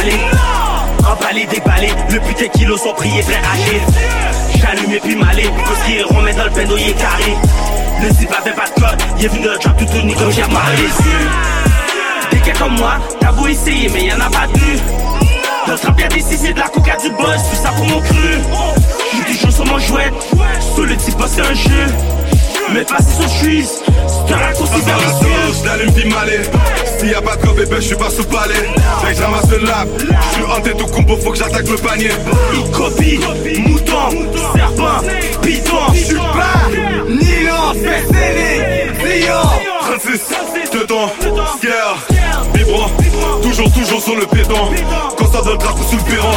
salée. 0.00 0.20
Emballé, 1.10 1.46
déballé, 1.46 1.88
le 2.10 2.20
putain 2.20 2.48
kilos 2.48 2.82
sont 2.82 2.94
priés, 2.94 3.22
prêts 3.22 3.34
à 3.34 3.52
agir. 3.52 3.80
J'allume 4.56 4.92
et 4.92 5.00
puis 5.00 5.16
malé, 5.16 5.44
parce 5.64 5.82
qu'il 5.84 6.04
remet 6.04 6.34
dans 6.34 6.44
le 6.44 6.78
il 6.78 6.88
est 6.88 6.92
carré. 6.92 7.36
Le 8.02 8.10
zip 8.10 8.30
avait 8.38 8.52
pas 8.52 8.64
de 8.64 8.80
code, 8.80 9.02
il 9.18 9.24
est 9.24 9.28
venu 9.28 9.44
le 9.44 9.58
trap 9.58 9.76
tout 9.76 9.84
tourné 9.86 10.14
comme 10.14 10.30
j'ai 10.30 10.40
yeux. 10.40 10.46
Des 12.30 12.38
gars 12.38 12.58
comme 12.58 12.76
moi, 12.76 12.98
t'as 13.20 13.32
beau 13.32 13.46
essayer, 13.46 13.88
mais 13.92 14.06
y'en 14.06 14.20
a 14.20 14.30
pas 14.30 14.46
de 14.46 14.60
des 16.14 16.20
six, 16.20 16.38
c'est 16.38 16.52
de 16.52 16.58
la 16.58 16.68
coca 16.68 16.96
du 16.96 17.10
boss, 17.10 17.42
fais 17.50 17.56
ça 17.56 17.70
pour 17.70 17.86
mon 17.86 18.00
cru. 18.00 18.38
J'suis 19.12 19.36
toujours 19.36 19.52
sur 19.52 19.66
mon 19.66 19.78
jouet, 19.78 20.10
sous 20.74 20.82
le 20.82 20.96
type 20.96 21.22
c'est 21.26 21.42
un 21.42 21.54
jeu. 21.54 21.86
Mais 22.72 22.84
passer 22.84 23.12
sur 23.20 23.28
Suisse, 23.28 23.82
c'est 23.84 24.32
un 24.32 24.36
raccourci 24.36 24.80
vers 24.82 24.96
les 24.98 25.28
yeux. 25.28 25.54
Je 25.60 25.66
l'allume 25.66 25.92
puis 25.92 26.08
malé 26.08 26.40
S'il 26.98 27.10
y 27.10 27.14
a 27.14 27.20
pas 27.20 27.36
de 27.36 27.48
bébé, 27.48 27.76
je 27.76 27.80
suis 27.80 27.96
pas 27.96 28.10
sous 28.10 28.24
palais 28.24 28.68
Dès 29.02 29.12
que 29.12 29.18
je 29.18 29.22
ramasse 29.22 29.50
le 29.50 29.66
lap 29.66 29.88
Je 29.98 30.34
suis 30.34 30.44
hanté 30.44 30.70
tout 30.76 30.86
combo, 30.86 31.16
faut 31.16 31.32
que 31.32 31.38
j'attaque 31.38 31.68
le 31.68 31.76
panier 31.76 32.10
Il 32.54 32.70
copie, 32.70 33.18
mouton, 33.60 34.10
serpent, 34.54 35.00
python. 35.42 35.92
J'suis 35.94 36.14
pas 36.14 36.68
Nylon, 37.08 37.72
c'est 37.74 38.06
Céline, 38.14 39.22
Dion. 39.24 39.70
36, 39.80 40.70
dedans, 40.72 41.10
scare, 41.58 41.98
vibrant 42.54 42.90
Toujours, 43.42 43.72
toujours 43.72 44.00
sur 44.00 44.16
le 44.16 44.26
péton 44.26 44.70
Drapeau 45.30 45.82
sous 45.88 45.96
le 45.96 46.02
perron 46.02 46.32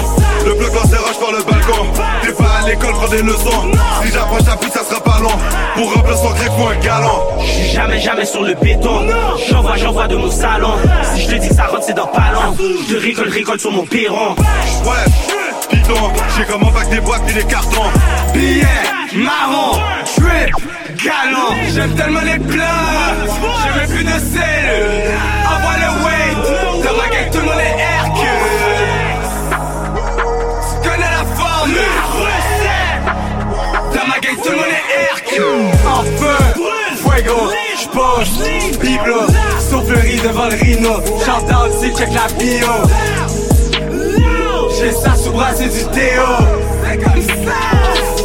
Le 0.45 0.53
bloc 0.53 0.73
lancé 0.73 0.95
rage 0.95 1.19
par 1.19 1.31
le 1.31 1.43
balcon 1.43 1.87
T'es 2.21 2.31
pas 2.31 2.59
à 2.63 2.67
l'école, 2.67 2.93
prends 2.93 3.07
des 3.07 3.21
leçons 3.21 3.71
Si 4.03 4.11
j'approche 4.11 4.43
ta 4.45 4.55
pute, 4.55 4.71
ça 4.71 4.83
sera 4.83 5.01
pas 5.01 5.19
long 5.19 5.31
Pour 5.75 5.93
remplacer 5.93 6.27
un 6.27 6.33
grec 6.33 6.51
ou 6.57 6.67
un 6.67 6.75
galant. 6.77 7.27
J'suis 7.39 7.71
jamais, 7.71 7.99
jamais 7.99 8.25
sur 8.25 8.43
le 8.43 8.53
béton. 8.53 9.07
J'envoie, 9.49 9.75
j'envoie 9.77 10.07
de 10.07 10.15
mon 10.15 10.29
salon. 10.31 10.73
Si 11.15 11.23
je 11.23 11.27
te 11.27 11.35
dis 11.35 11.49
que 11.49 11.55
ça 11.55 11.65
rentre, 11.65 11.83
c'est 11.83 11.93
dans 11.93 12.07
pas 12.07 12.31
long. 12.33 12.55
Je 12.89 12.95
rigole, 12.97 13.29
rigole 13.29 13.59
sur 13.59 13.71
mon 13.71 13.85
perron. 13.85 14.35
Ouais, 14.85 15.11
j'ai 16.37 16.45
comme 16.45 16.63
un 16.63 16.71
bac 16.71 16.89
des 16.89 17.01
boîtes 17.01 17.23
et 17.29 17.33
des 17.33 17.43
cartons. 17.43 17.89
Billets, 18.33 18.65
marron, 19.15 19.79
trip, 20.15 20.55
galant. 21.03 21.55
J'aime 21.73 21.95
tellement 21.95 22.21
les 22.21 22.39
plats, 22.39 22.65
j'ai 23.63 23.79
même 23.79 23.89
plus 23.89 24.03
de 24.03 24.19
sel. 24.19 25.17
Envoie 25.45 25.77
le 25.77 26.05
weight, 26.05 26.83
dans 26.85 26.97
ma 26.97 27.09
gang 27.09 27.31
tout 27.31 27.39
le 27.39 27.45
monde 27.45 27.59
est 27.59 27.92
tout 34.43 34.51
le 34.51 34.57
monde 34.57 34.65
est 34.67 35.03
Hercule. 35.11 35.71
En 35.87 36.03
feu, 36.03 36.37
fuego, 36.97 37.51
j'pose, 37.81 38.79
biblo, 38.79 39.21
soufflerie 39.69 40.19
devant 40.21 40.45
le 40.45 40.55
rhino. 40.55 41.01
Chante 41.25 41.49
out, 41.51 41.71
si 41.79 41.93
check 41.95 42.09
la 42.13 42.27
bio. 42.37 42.67
J'ai 44.77 44.91
ça 44.91 45.15
sous 45.15 45.31
bras, 45.31 45.53
c'est 45.55 45.69
du 45.69 45.83
déo. 45.93 46.23
C'est 46.83 46.97
comme 46.97 47.21
ça. 47.21 47.53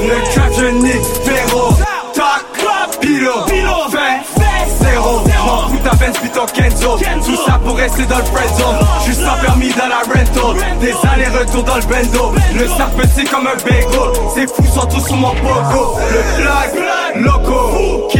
Le 0.03 0.17
trap, 0.33 0.53
je 0.59 0.67
nique, 0.67 0.95
véro. 1.25 1.75
Talk, 2.15 3.01
pilo, 3.01 3.47
fait, 3.91 3.98
Kenzo. 6.53 6.99
Tout 7.25 7.37
ça 7.47 7.59
pour 7.65 7.77
rester 7.77 8.05
dans 8.05 8.19
le 8.19 8.25
friend 8.25 8.55
zone. 8.57 8.77
Juste 9.05 9.25
pas 9.25 9.39
permis 9.43 9.71
dans 9.71 9.89
la 9.89 9.99
rental. 9.99 10.79
Des 10.81 10.95
allers-retours 11.09 11.65
dans 11.65 11.77
le 11.77 11.83
bendo. 11.83 12.33
Le 12.55 12.67
sac 12.67 12.91
petit 12.97 13.25
comme 13.25 13.47
un 13.47 13.57
bagel. 13.57 13.87
C'est 14.35 14.47
fou, 14.47 14.65
sont 14.73 14.87
tous 14.87 15.07
sur 15.07 15.17
mon 15.17 15.35
pogo. 15.35 15.99
Le 16.11 16.43
flag, 16.43 17.23
loco, 17.23 18.09
K, 18.13 18.19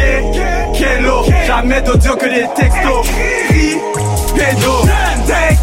Kelo. 0.77 1.25
Jamais 1.47 1.81
d'audio 1.83 2.17
que 2.17 2.27
des 2.27 2.47
textos. 2.55 3.07
Cri, 3.49 3.79
pédo, 4.35 4.83
deck, 5.27 5.59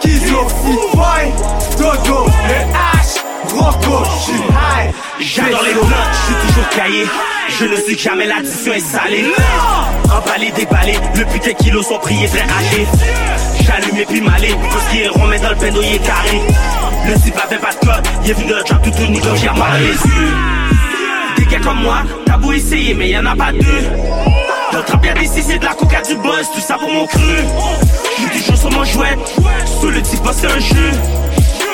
schizo, 0.00 0.46
boy, 0.94 1.32
dodo, 1.78 2.26
le 2.48 2.54
H, 2.72 3.54
Rocco, 3.54 4.04
j'suis 4.20 4.34
high, 4.34 4.92
J'adore 5.18 5.62
les 5.64 5.74
blocs, 5.74 5.88
je 6.12 6.26
suis 6.26 6.46
toujours 6.48 6.68
caillé. 6.70 7.06
Je 7.48 7.64
ne 7.64 7.76
que 7.76 7.98
jamais 7.98 8.26
l'addition 8.26 8.72
est 8.72 8.80
salée. 8.80 9.26
Emballé, 10.04 10.50
déballé, 10.52 10.94
le 11.14 11.24
putain 11.26 11.52
kilos 11.52 11.86
sont 11.86 11.98
priés, 11.98 12.28
très 12.28 12.42
âgés. 12.42 12.86
J'allume 13.62 13.98
et 13.98 14.04
puis 14.04 14.20
malé, 14.20 14.48
tout 14.48 14.78
ce 14.86 14.90
qui 14.90 15.02
est 15.02 15.08
rond, 15.08 15.26
mais 15.26 15.38
dans 15.38 15.50
le 15.50 15.56
il 15.82 15.94
est 15.94 15.98
carré. 15.98 16.40
Le 17.08 17.14
zip 17.16 17.34
avait 17.42 17.58
pas 17.58 17.70
de 17.70 17.86
code, 17.86 18.08
il 18.24 18.30
est 18.30 18.34
venu 18.34 18.48
de 18.48 18.62
drop 18.62 18.82
tout 18.82 19.02
au 19.02 19.06
niveau, 19.06 19.36
j'ai 19.36 19.46
mal 19.48 19.80
les 19.80 19.88
yeux. 19.88 20.34
Des 21.36 21.44
gars 21.46 21.60
comme 21.60 21.82
moi, 21.82 22.02
t'as 22.24 22.36
beau 22.36 22.52
essayer, 22.52 22.94
mais 22.94 23.10
y'en 23.10 23.24
a 23.26 23.36
pas 23.36 23.52
deux. 23.52 24.82
Trap, 24.86 25.04
y'a 25.06 25.14
des 25.14 25.26
c'est 25.26 25.58
de 25.58 25.64
la 25.64 25.72
coca, 25.72 26.02
du 26.02 26.16
buzz, 26.16 26.50
tout 26.54 26.60
ça 26.60 26.74
pour 26.74 26.90
mon 26.90 27.06
cru. 27.06 27.20
J'suis 28.18 28.40
toujours 28.40 28.56
sur 28.58 28.70
mon 28.70 28.84
jouet, 28.84 29.16
sous 29.80 29.88
le 29.88 30.02
type, 30.02 30.20
c'est 30.32 30.46
un 30.46 30.58
jeu. 30.58 30.90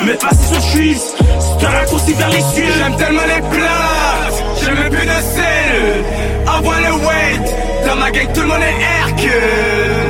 Mais 0.05 0.13
pas 0.13 0.29
si 0.31 0.53
sur 0.53 0.61
cheese, 0.61 1.15
c'est 1.17 1.65
un 1.65 1.69
raccourci 1.69 2.13
vers 2.13 2.29
les 2.29 2.41
cieux. 2.41 2.71
J'aime 2.77 2.95
tellement 2.95 3.23
les 3.23 3.41
plats, 3.41 4.29
j'ai 4.63 4.71
même 4.73 4.89
plus 4.89 5.05
de 5.05 5.19
sel. 5.35 6.03
Envoie 6.47 6.79
le 6.79 6.93
weight, 7.05 7.55
dans 7.85 7.95
ma 7.95 8.11
gang 8.11 8.27
tout 8.33 8.41
le 8.41 8.47
monde 8.47 8.61
est 8.61 8.81
Hercule. 8.99 10.02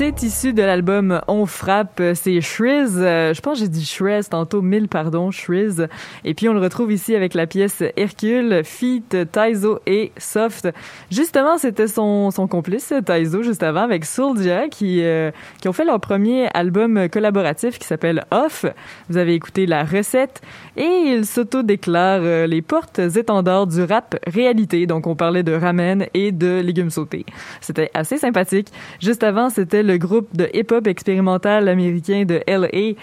C'est 0.00 0.22
issu 0.22 0.54
de 0.54 0.62
l'album 0.62 1.20
On 1.28 1.44
frappe, 1.44 2.00
c'est 2.14 2.40
Shriz. 2.40 2.96
Euh, 2.96 3.34
je 3.34 3.40
pense 3.42 3.58
que 3.58 3.64
j'ai 3.64 3.68
dit 3.68 3.84
Shrez 3.84 4.22
tantôt, 4.30 4.62
mille 4.62 4.88
pardon, 4.88 5.30
Shriz. 5.30 5.88
Et 6.24 6.32
puis 6.32 6.48
on 6.48 6.54
le 6.54 6.58
retrouve 6.58 6.90
ici 6.90 7.14
avec 7.14 7.34
la 7.34 7.46
pièce 7.46 7.82
Hercule, 7.98 8.62
Feat, 8.64 9.14
Taizo 9.30 9.80
et 9.84 10.10
Soft. 10.16 10.70
Justement, 11.10 11.58
c'était 11.58 11.86
son, 11.86 12.30
son 12.30 12.48
complice, 12.48 12.94
Taizo, 13.04 13.42
juste 13.42 13.62
avant, 13.62 13.82
avec 13.82 14.06
Soulja, 14.06 14.68
qui, 14.68 15.02
euh, 15.02 15.32
qui 15.60 15.68
ont 15.68 15.74
fait 15.74 15.84
leur 15.84 16.00
premier 16.00 16.48
album 16.54 17.10
collaboratif 17.10 17.78
qui 17.78 17.86
s'appelle 17.86 18.24
Off. 18.30 18.64
Vous 19.10 19.18
avez 19.18 19.34
écouté 19.34 19.66
la 19.66 19.84
recette 19.84 20.40
et 20.78 20.88
ils 21.08 21.26
s'auto-déclarent 21.26 22.22
euh, 22.22 22.46
les 22.46 22.62
portes 22.62 23.00
étendards 23.00 23.66
du 23.66 23.82
rap 23.82 24.16
réalité. 24.26 24.86
Donc 24.86 25.06
on 25.06 25.14
parlait 25.14 25.42
de 25.42 25.52
ramen 25.52 26.06
et 26.14 26.32
de 26.32 26.60
légumes 26.60 26.88
sautés. 26.88 27.26
C'était 27.60 27.90
assez 27.92 28.16
sympathique. 28.16 28.68
Juste 28.98 29.22
avant, 29.22 29.50
c'était 29.50 29.89
groupe 29.96 30.28
de 30.36 30.48
hip-hop 30.52 30.86
expérimental 30.86 31.68
américain 31.68 32.24
de 32.24 32.42
LA, 32.46 32.94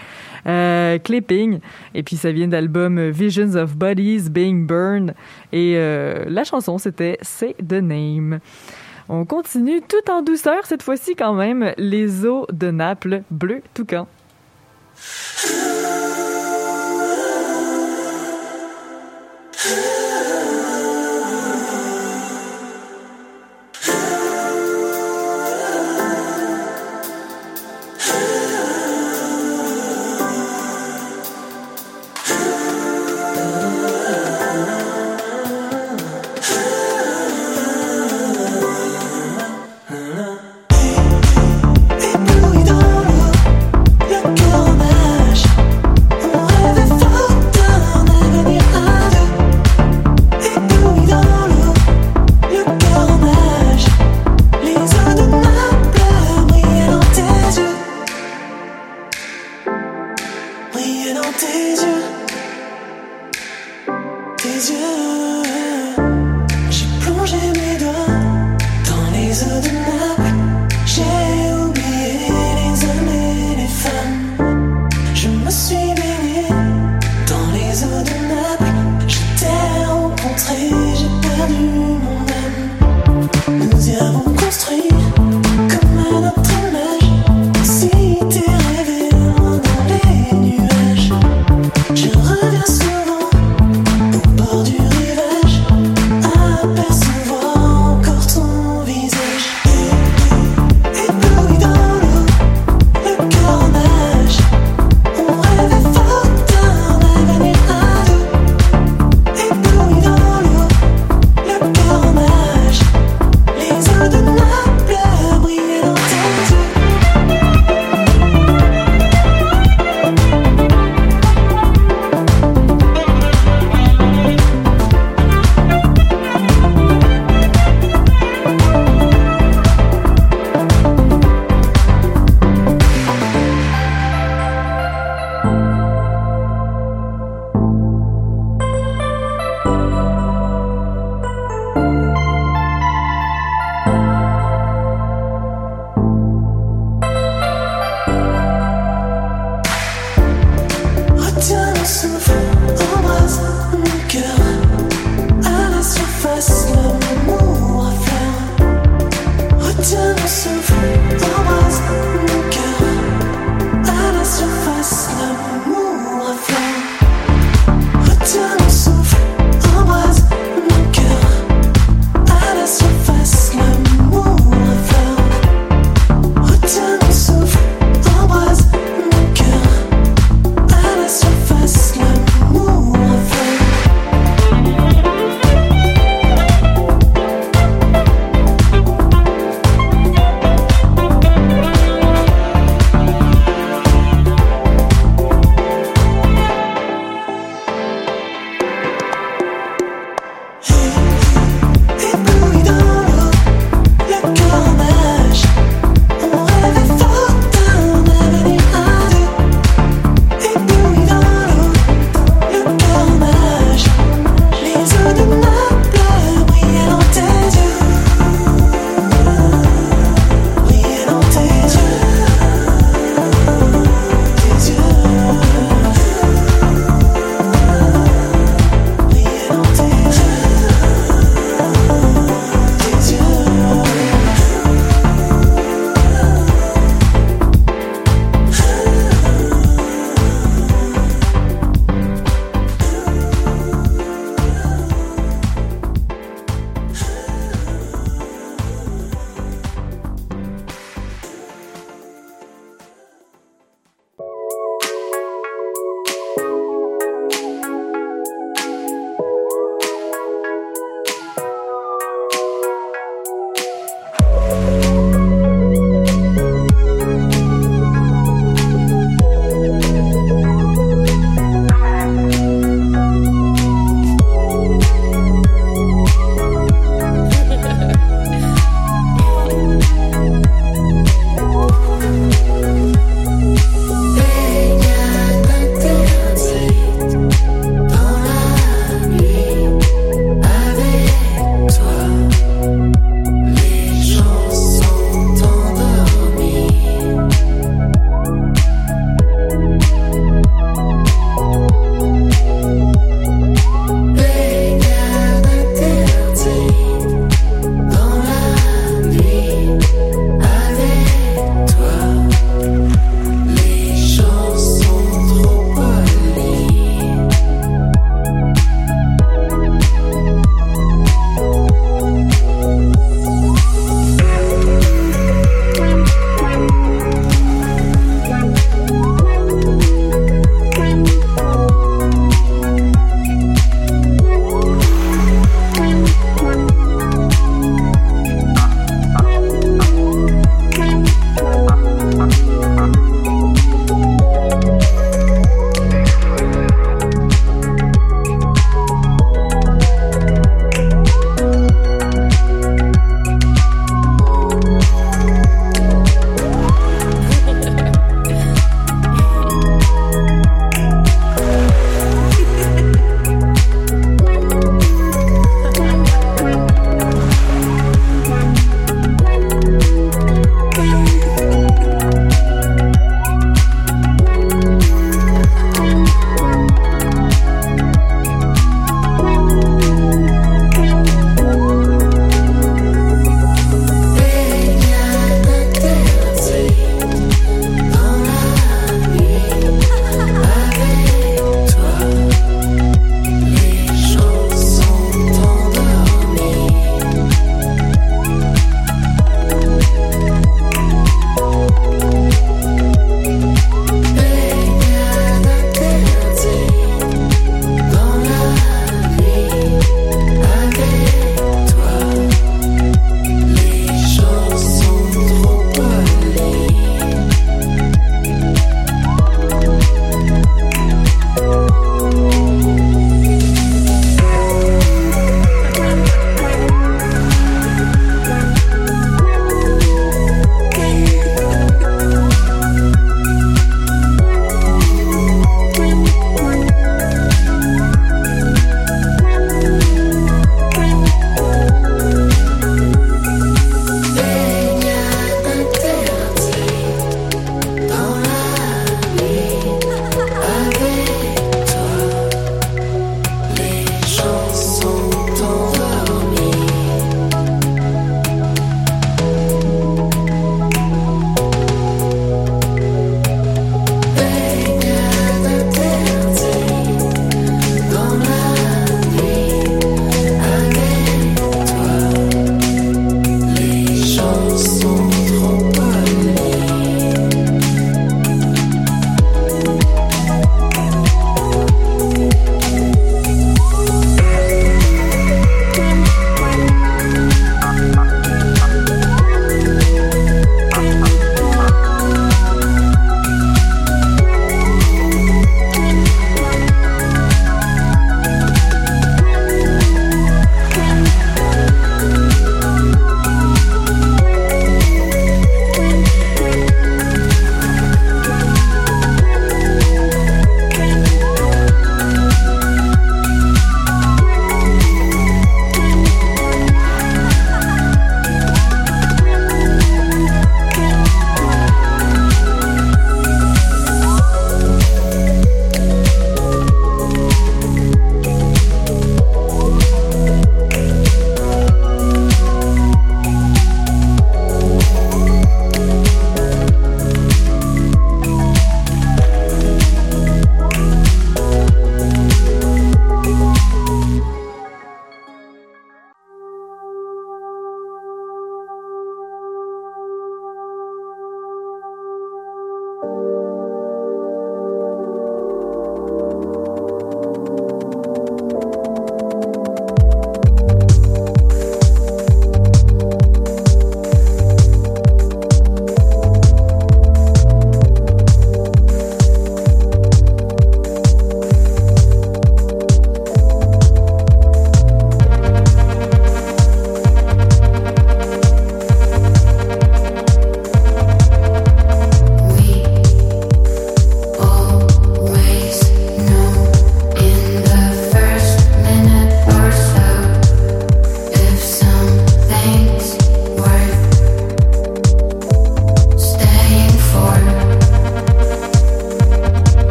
euh, 0.46 0.98
Clipping. 0.98 1.60
Et 1.94 2.02
puis 2.02 2.16
ça 2.16 2.32
vient 2.32 2.48
d'album 2.48 3.10
Visions 3.10 3.54
of 3.54 3.76
Bodies 3.76 4.30
Being 4.30 4.66
Burned. 4.66 5.14
Et 5.52 5.74
euh, 5.76 6.24
la 6.28 6.44
chanson, 6.44 6.78
c'était 6.78 7.18
Say 7.22 7.54
the 7.66 7.80
Name. 7.82 8.40
On 9.08 9.24
continue 9.24 9.80
tout 9.80 10.10
en 10.10 10.22
douceur 10.22 10.66
cette 10.66 10.82
fois-ci 10.82 11.16
quand 11.16 11.34
même. 11.34 11.72
Les 11.78 12.26
eaux 12.26 12.46
de 12.52 12.70
Naples, 12.70 13.22
bleu 13.30 13.62
toucan. 13.72 14.06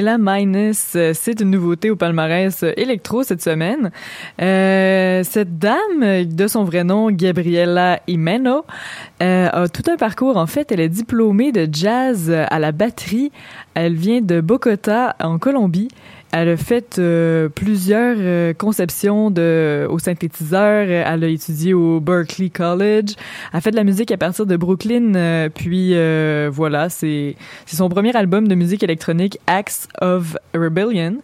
Ella 0.00 0.16
Minus. 0.18 0.92
Euh, 0.96 1.12
C'est 1.14 1.40
une 1.40 1.50
nouveauté 1.50 1.90
au 1.90 1.96
palmarès 1.96 2.62
euh, 2.62 2.72
électro 2.78 3.22
cette 3.22 3.42
semaine. 3.42 3.90
Euh, 4.40 5.22
cette 5.24 5.58
dame, 5.58 6.24
de 6.24 6.46
son 6.46 6.64
vrai 6.64 6.84
nom, 6.84 7.10
Gabriela 7.10 8.00
Imeno, 8.06 8.64
euh, 9.22 9.39
a 9.48 9.68
tout 9.68 9.82
un 9.90 9.96
parcours. 9.96 10.36
En 10.36 10.46
fait, 10.46 10.72
elle 10.72 10.80
est 10.80 10.88
diplômée 10.88 11.52
de 11.52 11.68
jazz 11.70 12.30
à 12.30 12.58
la 12.58 12.72
batterie. 12.72 13.32
Elle 13.74 13.94
vient 13.94 14.20
de 14.20 14.40
Bogota, 14.40 15.16
en 15.20 15.38
Colombie. 15.38 15.88
Elle 16.32 16.48
a 16.50 16.56
fait 16.56 16.96
euh, 17.00 17.48
plusieurs 17.48 18.14
euh, 18.20 18.54
conceptions 18.54 19.32
de, 19.32 19.84
au 19.90 19.98
synthétiseur. 19.98 20.88
Elle 20.88 21.24
a 21.24 21.26
étudié 21.26 21.74
au 21.74 21.98
Berklee 21.98 22.50
College. 22.50 23.16
Elle 23.52 23.58
a 23.58 23.60
fait 23.60 23.72
de 23.72 23.76
la 23.76 23.82
musique 23.82 24.12
à 24.12 24.16
partir 24.16 24.46
de 24.46 24.56
Brooklyn. 24.56 25.16
euh, 25.16 25.48
puis 25.52 25.90
euh, 25.94 26.48
voilà, 26.52 26.88
c'est 26.88 27.34
son 27.66 27.88
premier 27.88 28.14
album 28.14 28.46
de 28.46 28.54
musique 28.54 28.84
électronique, 28.84 29.38
Acts 29.48 29.88
of 30.00 30.36
Rebellion. 30.54 31.16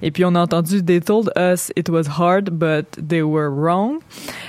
Et 0.00 0.10
puis 0.10 0.24
on 0.24 0.34
a 0.34 0.40
entendu 0.40 0.82
They 0.82 1.02
told 1.02 1.30
us 1.36 1.70
it 1.76 1.90
was 1.90 2.04
hard, 2.18 2.48
but 2.48 2.86
they 3.06 3.20
were 3.20 3.50
wrong. 3.50 3.98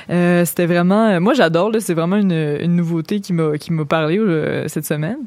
Euh, 0.09 0.45
C'était 0.45 0.65
vraiment, 0.65 1.19
moi 1.19 1.33
j'adore. 1.33 1.71
C'est 1.79 1.93
vraiment 1.93 2.15
une 2.15 2.73
nouveauté 2.73 3.14
qui 3.21 3.33
m'a 3.33 3.57
qui 3.57 3.73
m'a 3.73 3.85
parlé 3.85 4.17
euh, 4.17 4.67
cette 4.67 4.85
semaine. 4.85 5.17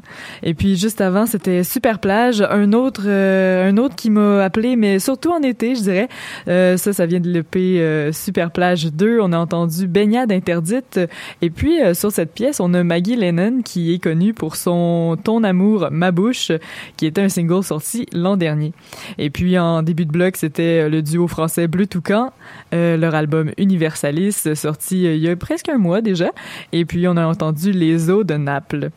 Et 0.42 0.54
puis 0.54 0.76
juste 0.76 1.00
avant, 1.00 1.26
c'était 1.26 1.64
Super 1.64 1.98
Plage, 1.98 2.42
un 2.42 2.72
autre 2.72 3.02
euh, 3.06 3.68
un 3.68 3.76
autre 3.76 3.96
qui 3.96 4.10
m'a 4.10 4.44
appelé, 4.44 4.76
mais 4.76 4.98
surtout 4.98 5.30
en 5.30 5.42
été, 5.42 5.74
je 5.74 5.82
dirais. 5.82 6.08
Euh, 6.48 6.76
ça, 6.76 6.92
ça 6.92 7.06
vient 7.06 7.20
de 7.20 7.28
l'EP 7.28 8.12
Super 8.12 8.50
Plage 8.50 8.86
2. 8.86 9.20
On 9.20 9.32
a 9.32 9.38
entendu 9.38 9.86
Baignade 9.86 10.32
interdite. 10.32 11.00
Et 11.42 11.50
puis 11.50 11.78
sur 11.94 12.12
cette 12.12 12.32
pièce, 12.32 12.60
on 12.60 12.74
a 12.74 12.82
Maggie 12.82 13.16
Lennon 13.16 13.62
qui 13.62 13.92
est 13.92 13.98
connue 13.98 14.34
pour 14.34 14.56
son 14.56 15.16
Ton 15.22 15.44
amour 15.44 15.88
ma 15.90 16.10
bouche, 16.10 16.52
qui 16.96 17.06
était 17.06 17.22
un 17.22 17.28
single 17.28 17.62
sorti 17.62 18.06
l'an 18.12 18.36
dernier. 18.36 18.72
Et 19.18 19.30
puis 19.30 19.58
en 19.58 19.82
début 19.82 20.06
de 20.06 20.12
bloc, 20.12 20.36
c'était 20.36 20.88
le 20.88 21.02
duo 21.02 21.28
français 21.28 21.66
Bleu 21.66 21.86
Toucan, 21.86 22.32
leur 22.72 23.14
album 23.14 23.50
Universalis, 23.58 24.48
sorti 24.54 25.04
il 25.04 25.16
y 25.16 25.28
a 25.28 25.36
presque 25.36 25.68
un 25.68 25.78
mois 25.78 26.00
déjà. 26.00 26.30
Et 26.72 26.84
puis 26.84 27.06
on 27.08 27.16
a 27.16 27.26
entendu 27.26 27.72
Les 27.78 28.10
eaux 28.10 28.24
de 28.24 28.34
Naples. 28.34 28.90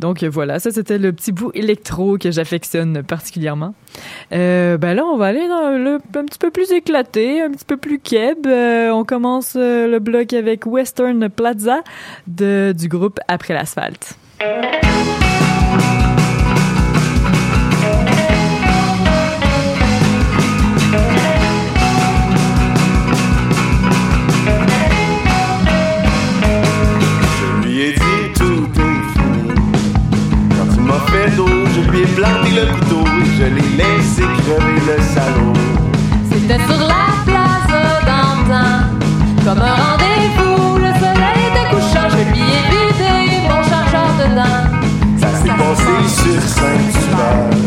Donc 0.00 0.22
euh, 0.22 0.30
voilà, 0.30 0.58
ça 0.58 0.70
c'était 0.70 0.98
le 0.98 1.12
petit 1.12 1.30
bout 1.30 1.50
électro 1.54 2.16
que 2.16 2.30
j'affectionne 2.30 3.02
particulièrement. 3.02 3.74
Euh, 4.32 4.78
ben 4.78 4.94
là, 4.94 5.04
on 5.04 5.18
va 5.18 5.26
aller 5.26 5.46
dans 5.46 5.76
le 5.76 5.96
un 5.96 6.24
petit 6.24 6.38
peu 6.38 6.50
plus 6.50 6.72
éclaté, 6.72 7.42
un 7.42 7.50
petit 7.50 7.66
peu 7.66 7.76
plus 7.76 7.98
keb. 7.98 8.46
Euh, 8.46 8.90
on 8.90 9.04
commence 9.04 9.54
le 9.56 9.98
bloc 9.98 10.32
avec 10.32 10.64
Western 10.64 11.28
Plaza 11.28 11.82
de, 12.26 12.74
du 12.76 12.88
groupe 12.88 13.20
Après 13.28 13.52
l'asphalte. 13.52 14.16
D'eau, 31.36 31.46
je 31.74 31.90
lui 31.90 32.02
ai 32.02 32.06
planté 32.06 32.50
le 32.50 32.66
couteau 32.72 33.04
et 33.04 33.24
je 33.36 33.44
l'ai 33.44 33.68
laissé 33.76 34.22
crever 34.22 34.78
le 34.86 34.96
salaud. 35.12 35.52
C'était 36.30 36.62
sur 36.64 36.80
la 36.86 37.04
place 37.26 37.72
d'antan, 38.06 38.70
comme 39.44 39.60
un 39.60 39.74
rendez-vous. 39.74 40.78
Le 40.78 40.92
soleil 40.98 41.42
était 41.50 41.68
couchant, 41.74 42.08
je 42.10 42.22
lui 42.32 42.40
ai 42.40 42.62
vidé 42.70 43.14
mon 43.48 43.62
chargeur 43.68 44.08
dedans. 44.18 44.60
Ça 45.18 45.28
s'est 45.34 45.50
passé 45.50 45.94
sur 46.08 46.40
Saint-Hubert. 46.40 47.58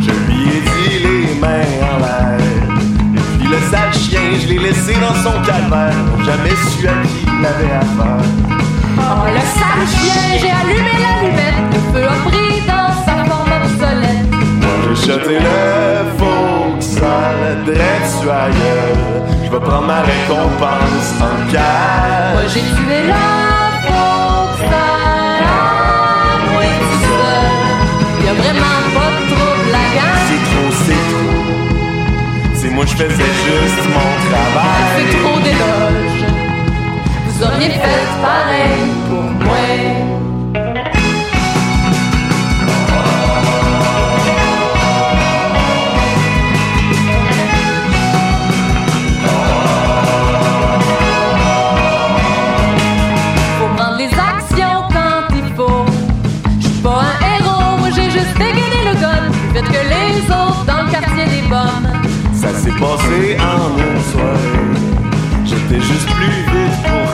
Je 0.00 0.12
lui 0.26 0.40
ai 0.48 0.60
dit 0.60 0.98
les 1.02 1.40
mains 1.40 1.70
en 1.80 1.98
l'air. 2.00 2.40
Et 3.14 3.38
puis 3.38 3.48
le 3.48 3.58
sale 3.70 3.94
chien, 3.94 4.26
je 4.42 4.46
l'ai 4.48 4.58
laissé 4.58 4.94
dans 4.94 5.14
son 5.22 5.40
calvaire. 5.42 5.94
Jamais 6.24 6.56
su 6.68 6.86
à 6.86 6.90
qui 7.06 7.22
il 7.24 7.46
avait 7.46 7.72
affaire. 7.72 8.26
Oh, 8.98 9.26
le 9.26 9.40
sale 9.40 9.86
chien, 9.88 10.22
j'ai 10.38 10.50
allumé 10.50 10.89
Jeté 15.10 15.40
le 15.40 16.18
faux 16.18 16.80
sale 16.80 17.66
sur 18.06 18.32
ailleurs. 18.32 19.26
Je 19.44 19.50
vais 19.50 19.58
prendre 19.58 19.88
ma 19.88 20.02
récompense 20.02 21.14
en 21.20 21.50
cash. 21.50 22.32
Moi 22.34 22.42
j'ai 22.46 22.60
tué 22.60 23.08
la 23.08 23.26
fausse 23.86 24.68
moi 26.52 26.62
tout 26.78 26.98
seul. 27.10 28.24
Y'a 28.24 28.34
vraiment 28.34 28.82
pas 28.94 29.10
de 29.16 29.22
trouble 29.32 29.68
la 29.72 29.86
gang. 29.96 30.20
C'est 30.28 30.42
trop, 30.48 30.70
c'est 30.86 31.04
trop. 31.10 31.34
C'est 32.54 32.70
moi 32.70 32.84
je 32.86 32.94
faisais 32.94 33.32
juste 33.46 33.84
mon 33.88 34.10
travail. 34.28 34.82
C'est 34.94 35.10
trop 35.18 35.38
d'éloges. 35.40 36.24
Vous 37.26 37.42
auriez 37.42 37.70
fait 37.70 38.06
pareil 38.22 38.82
pour 39.08 39.24
moi. 39.44 40.09
Passé 63.10 63.36
en 63.40 63.78
une. 63.78 65.46
J'étais 65.46 65.80
juste 65.80 66.08
plus 66.10 66.26
vite 66.26 66.76
pour. 66.84 67.10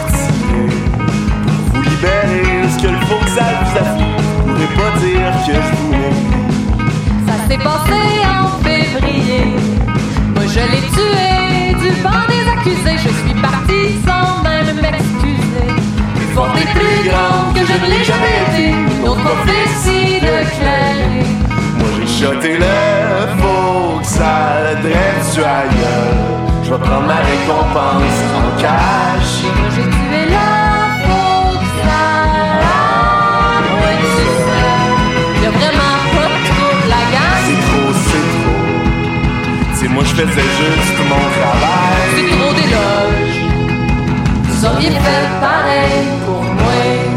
Pour 1.47 1.75
vous 1.75 1.83
libérer, 1.83 2.69
ce 2.71 2.83
que 2.83 2.89
faut 3.07 3.25
que 3.25 3.31
ça 3.31 3.45
vous 3.61 3.79
afflige. 3.79 4.25
Vous 4.37 4.53
pourrez 4.53 4.71
pas 4.77 4.99
dire 5.01 5.33
que 5.47 5.53
je 5.53 5.77
voulais. 5.83 6.15
Ça 7.27 7.37
s'est 7.49 7.59
passé 7.59 8.01
en 8.25 8.49
février. 8.63 9.45
Moi 10.35 10.45
je 10.47 10.61
l'ai 10.73 10.85
tué 10.97 11.75
du 11.81 12.03
banc 12.03 12.25
des 12.29 12.45
accusés. 12.51 12.99
Je 12.99 13.13
suis 13.23 13.41
parti 13.41 13.81
sans 14.07 14.43
même 14.43 14.77
m'excuser. 14.81 15.71
Forte 16.35 16.57
et 16.59 16.69
plus 16.79 17.09
grande 17.09 17.55
que 17.55 17.61
je 17.61 17.73
ne 17.73 17.87
l'ai 17.91 18.05
jamais 18.05 18.37
été. 18.49 18.71
Une 18.71 19.09
autre 19.09 19.23
prophétie 19.23 20.21
de. 20.21 21.36
Shoté 22.19 22.57
le 22.57 22.65
faux 23.39 23.99
que 24.01 24.07
ça 24.07 24.63
le 24.65 24.89
dresse 24.89 25.37
ailleurs. 25.37 26.65
Je 26.65 26.71
vais 26.71 26.79
prendre 26.79 27.07
ma 27.07 27.17
récompense 27.17 28.21
en 28.35 28.49
cash. 28.59 29.45
J'ai 29.75 29.83
tué 29.83 30.23
la 30.31 30.51
fausse 31.05 31.77
Ouais, 33.83 33.99
c'est 34.17 34.35
ça. 34.47 34.65
Y'a 35.43 35.51
vraiment 35.51 35.97
pas 36.15 36.29
de 36.33 36.41
trouble 36.49 36.87
la 36.89 37.03
gang. 37.13 37.39
C'est 37.45 37.61
trop, 37.67 37.91
c'est 38.09 38.27
trop. 38.33 38.65
C'est 39.75 39.89
moi 39.89 40.03
je 40.03 40.15
faisais 40.15 40.51
juste 40.61 40.99
mon 41.11 41.25
travail. 41.37 42.07
C'est 42.17 42.29
trop 42.35 42.53
d'éloges. 42.59 43.41
Vous 44.45 44.65
auriez 44.65 44.91
fait 44.91 45.29
pareil 45.39 46.07
pour 46.25 46.43
moi. 46.43 47.16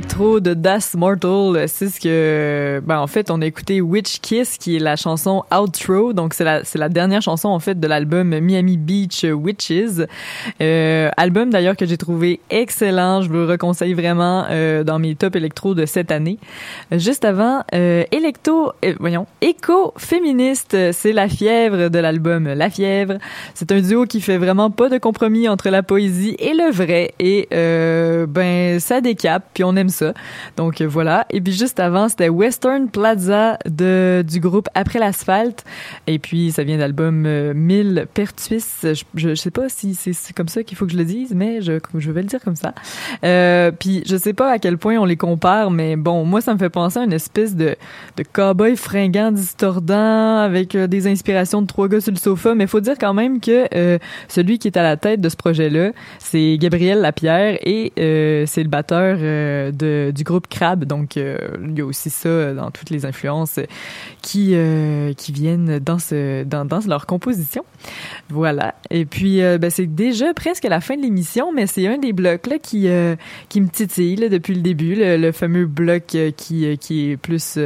Électro 0.00 0.40
de 0.40 0.54
Das 0.54 0.94
Mortal. 0.96 1.68
C'est 1.68 1.90
ce 1.90 2.00
que, 2.00 2.80
ben, 2.86 3.00
en 3.00 3.06
fait, 3.06 3.30
on 3.30 3.42
a 3.42 3.46
écouté 3.46 3.82
Witch 3.82 4.20
Kiss, 4.20 4.56
qui 4.56 4.76
est 4.76 4.78
la 4.78 4.96
chanson 4.96 5.44
Outro. 5.54 6.14
Donc, 6.14 6.32
c'est 6.32 6.42
la, 6.42 6.64
c'est 6.64 6.78
la 6.78 6.88
dernière 6.88 7.20
chanson, 7.20 7.50
en 7.50 7.58
fait, 7.58 7.78
de 7.78 7.86
l'album 7.86 8.38
Miami 8.40 8.78
Beach 8.78 9.24
Witches. 9.24 10.06
Euh, 10.62 11.10
album, 11.18 11.50
d'ailleurs, 11.50 11.76
que 11.76 11.84
j'ai 11.84 11.98
trouvé 11.98 12.40
excellent. 12.48 13.20
Je 13.20 13.28
vous 13.28 13.34
le 13.34 13.44
reconseille 13.44 13.92
vraiment, 13.92 14.46
euh, 14.48 14.84
dans 14.84 14.98
mes 14.98 15.14
top 15.16 15.36
électro 15.36 15.74
de 15.74 15.84
cette 15.84 16.10
année. 16.10 16.38
Juste 16.92 17.26
avant, 17.26 17.62
euh, 17.74 18.04
électro, 18.10 18.72
euh, 18.82 18.94
voyons, 19.00 19.26
éco-féministe. 19.42 20.78
C'est 20.92 21.12
la 21.12 21.28
fièvre 21.28 21.90
de 21.90 21.98
l'album 21.98 22.48
La 22.48 22.70
Fièvre. 22.70 23.18
C'est 23.52 23.70
un 23.70 23.82
duo 23.82 24.06
qui 24.06 24.22
fait 24.22 24.38
vraiment 24.38 24.70
pas 24.70 24.88
de 24.88 24.96
compromis 24.96 25.46
entre 25.46 25.68
la 25.68 25.82
poésie 25.82 26.36
et 26.38 26.54
le 26.54 26.70
vrai. 26.70 27.12
Et, 27.18 27.48
ben, 27.50 28.80
ça 28.80 29.02
décape, 29.02 29.44
puis 29.52 29.62
on 29.62 29.76
aime 29.76 29.89
ça. 29.90 30.14
Donc 30.56 30.80
euh, 30.80 30.86
voilà. 30.86 31.26
Et 31.30 31.40
puis 31.40 31.52
juste 31.52 31.80
avant, 31.80 32.08
c'était 32.08 32.28
Western 32.28 32.88
Plaza 32.88 33.58
de 33.68 34.24
du 34.26 34.40
groupe 34.40 34.68
Après 34.74 34.98
l'asphalte. 34.98 35.64
Et 36.06 36.18
puis 36.18 36.52
ça 36.52 36.64
vient 36.64 36.78
d'album 36.78 37.24
euh, 37.26 37.52
1000 37.54 38.06
Pertuis. 38.12 38.64
Je, 38.82 39.02
je, 39.14 39.34
sais 39.34 39.50
pas 39.50 39.68
si 39.68 39.94
c'est 39.94 40.32
comme 40.34 40.48
ça 40.48 40.62
qu'il 40.62 40.76
faut 40.76 40.86
que 40.86 40.92
je 40.92 40.98
le 40.98 41.04
dise, 41.04 41.34
mais 41.34 41.60
je, 41.60 41.74
je 41.94 42.10
vais 42.10 42.22
le 42.22 42.28
dire 42.28 42.40
comme 42.40 42.56
ça. 42.56 42.74
Euh, 43.24 43.70
puis 43.70 44.02
je 44.06 44.16
sais 44.16 44.32
pas 44.32 44.50
à 44.50 44.58
quel 44.58 44.78
point 44.78 44.96
on 44.98 45.04
les 45.04 45.16
compare, 45.16 45.70
mais 45.70 45.96
bon, 45.96 46.24
moi 46.24 46.40
ça 46.40 46.54
me 46.54 46.58
fait 46.58 46.70
penser 46.70 46.98
à 46.98 47.04
une 47.04 47.12
espèce 47.12 47.54
de 47.54 47.76
de 48.16 48.22
cowboy 48.22 48.76
fringant, 48.76 49.32
distordant, 49.32 50.38
avec 50.38 50.74
euh, 50.74 50.86
des 50.86 51.06
inspirations 51.06 51.62
de 51.62 51.66
trois 51.66 51.88
gars 51.88 52.00
sur 52.00 52.12
le 52.12 52.18
sofa. 52.18 52.54
Mais 52.54 52.66
faut 52.66 52.80
dire 52.80 52.96
quand 52.98 53.14
même 53.14 53.40
que 53.40 53.66
euh, 53.74 53.98
celui 54.28 54.58
qui 54.58 54.68
est 54.68 54.76
à 54.76 54.82
la 54.82 54.96
tête 54.96 55.20
de 55.20 55.28
ce 55.28 55.36
projet-là, 55.36 55.90
c'est 56.18 56.56
Gabriel 56.58 57.00
Lapierre 57.00 57.58
et 57.62 57.92
euh, 57.98 58.44
c'est 58.46 58.62
le 58.62 58.68
batteur 58.68 59.18
euh, 59.20 59.69
du 59.70 60.24
groupe 60.24 60.48
Crab. 60.48 60.84
Donc, 60.84 61.16
euh, 61.16 61.38
il 61.62 61.78
y 61.78 61.80
a 61.80 61.84
aussi 61.84 62.10
ça 62.10 62.52
dans 62.54 62.70
toutes 62.70 62.90
les 62.90 63.06
influences 63.06 63.60
qui 64.22 64.50
euh, 64.54 65.12
qui 65.14 65.32
viennent 65.32 65.78
dans 65.78 65.98
ce 65.98 66.44
dans, 66.44 66.64
dans 66.64 66.80
leur 66.86 67.06
composition. 67.06 67.64
Voilà. 68.28 68.74
Et 68.90 69.04
puis, 69.04 69.42
euh, 69.42 69.58
ben, 69.58 69.70
c'est 69.70 69.86
déjà 69.86 70.34
presque 70.34 70.64
la 70.64 70.80
fin 70.80 70.96
de 70.96 71.02
l'émission, 71.02 71.52
mais 71.52 71.66
c'est 71.66 71.86
un 71.86 71.98
des 71.98 72.12
blocs 72.12 72.46
là 72.46 72.58
qui 72.58 72.88
qui 73.48 73.60
me 73.60 73.68
titille 73.68 74.28
depuis 74.28 74.54
le 74.54 74.60
début, 74.60 74.94
le, 74.96 75.32
fameux 75.32 75.66
bloc 75.66 76.16
qui 76.36 76.78
qui 76.78 77.10
est 77.10 77.16
plus 77.16 77.58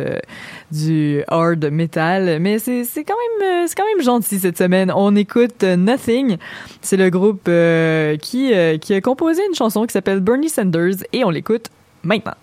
du 0.70 1.22
hard 1.28 1.64
metal. 1.66 2.40
Mais 2.40 2.58
c'est 2.58 2.84
quand 3.04 3.14
même 3.40 3.66
quand 3.76 3.84
même 3.96 4.04
gentil 4.04 4.38
cette 4.38 4.58
semaine. 4.58 4.92
On 4.94 5.16
écoute 5.16 5.62
Nothing. 5.62 6.36
C'est 6.82 6.96
le 6.96 7.10
groupe 7.10 7.48
qui 8.20 8.52
qui 8.80 8.94
a 8.94 9.00
composé 9.00 9.42
une 9.48 9.54
chanson 9.54 9.86
qui 9.86 9.92
s'appelle 9.92 10.20
Bernie 10.20 10.48
Sanders 10.48 11.04
et 11.12 11.24
on 11.24 11.30
l'écoute 11.30 11.70
Maipa 12.04 12.36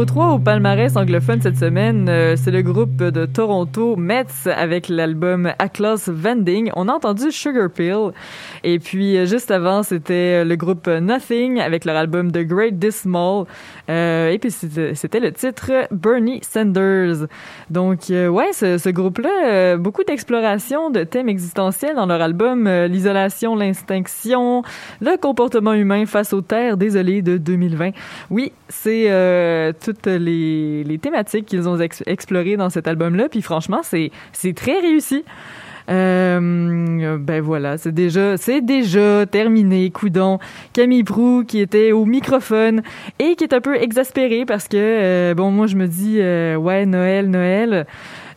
numéro 0.00 0.14
3 0.14 0.34
au 0.34 0.38
palmarès 0.38 0.96
anglophone 0.96 1.42
cette 1.42 1.58
semaine, 1.58 2.08
euh, 2.08 2.34
c'est 2.34 2.50
le 2.50 2.62
groupe 2.62 2.96
de 2.96 3.26
Toronto 3.26 3.96
Mets 3.96 4.24
avec 4.46 4.88
l'album 4.88 5.52
Atlas 5.58 6.08
Vending. 6.08 6.70
On 6.74 6.88
a 6.88 6.92
entendu 6.92 7.30
Sugar 7.30 7.68
Pill. 7.68 8.12
Et 8.64 8.78
puis 8.78 9.18
euh, 9.18 9.26
juste 9.26 9.50
avant, 9.50 9.82
c'était 9.82 10.42
le 10.42 10.56
groupe 10.56 10.86
Nothing 10.86 11.60
avec 11.60 11.84
leur 11.84 11.96
album 11.96 12.32
The 12.32 12.46
Great 12.46 12.78
Dismal. 12.78 13.44
Euh, 13.90 14.30
et 14.30 14.38
puis 14.38 14.50
c'était 14.50 15.20
le 15.20 15.32
titre 15.32 15.70
Bernie 15.90 16.40
Sanders. 16.42 17.26
Donc 17.70 18.10
euh, 18.10 18.28
ouais, 18.28 18.52
ce, 18.52 18.90
groupe-là, 18.90 19.30
euh, 19.46 19.76
beaucoup 19.76 20.02
d'exploration 20.04 20.90
de 20.90 21.04
thèmes 21.04 21.28
existentiels 21.28 21.94
dans 21.94 22.06
leur 22.06 22.20
album 22.20 22.66
euh, 22.66 22.88
L'isolation, 22.88 23.54
l'extinction, 23.54 24.62
le 25.00 25.16
comportement 25.16 25.72
humain 25.72 26.06
face 26.06 26.32
aux 26.32 26.40
terres 26.40 26.76
désolées 26.76 27.22
de 27.22 27.36
2020. 27.36 27.90
Oui, 28.30 28.52
c'est 28.68 29.10
euh, 29.10 29.72
toutes 29.92 30.06
les, 30.06 30.98
thématiques 31.00 31.46
qu'ils 31.46 31.68
ont 31.68 31.78
ex- 31.78 32.02
explorées 32.06 32.56
dans 32.56 32.70
cet 32.70 32.86
album-là. 32.88 33.28
Puis 33.28 33.42
franchement, 33.42 33.80
c'est 33.82 34.54
très 34.54 34.80
réussi. 34.80 35.24
Euh, 35.90 37.18
ben 37.18 37.42
voilà, 37.42 37.76
c'est 37.76 37.92
déjà, 37.92 39.26
terminé. 39.26 39.90
Coudon, 39.90 40.38
Camille 40.72 41.04
Prou 41.04 41.44
qui 41.46 41.60
était 41.60 41.92
au 41.92 42.04
microphone 42.04 42.82
et 43.18 43.34
qui 43.34 43.44
est 43.44 43.52
un 43.52 43.60
peu 43.60 43.76
exaspéré 43.76 44.44
parce 44.44 44.68
que 44.68 44.76
euh, 44.76 45.34
bon, 45.34 45.50
moi 45.50 45.66
je 45.66 45.76
me 45.76 45.86
dis 45.86 46.18
euh, 46.20 46.56
ouais 46.56 46.86
Noël, 46.86 47.28
Noël. 47.28 47.86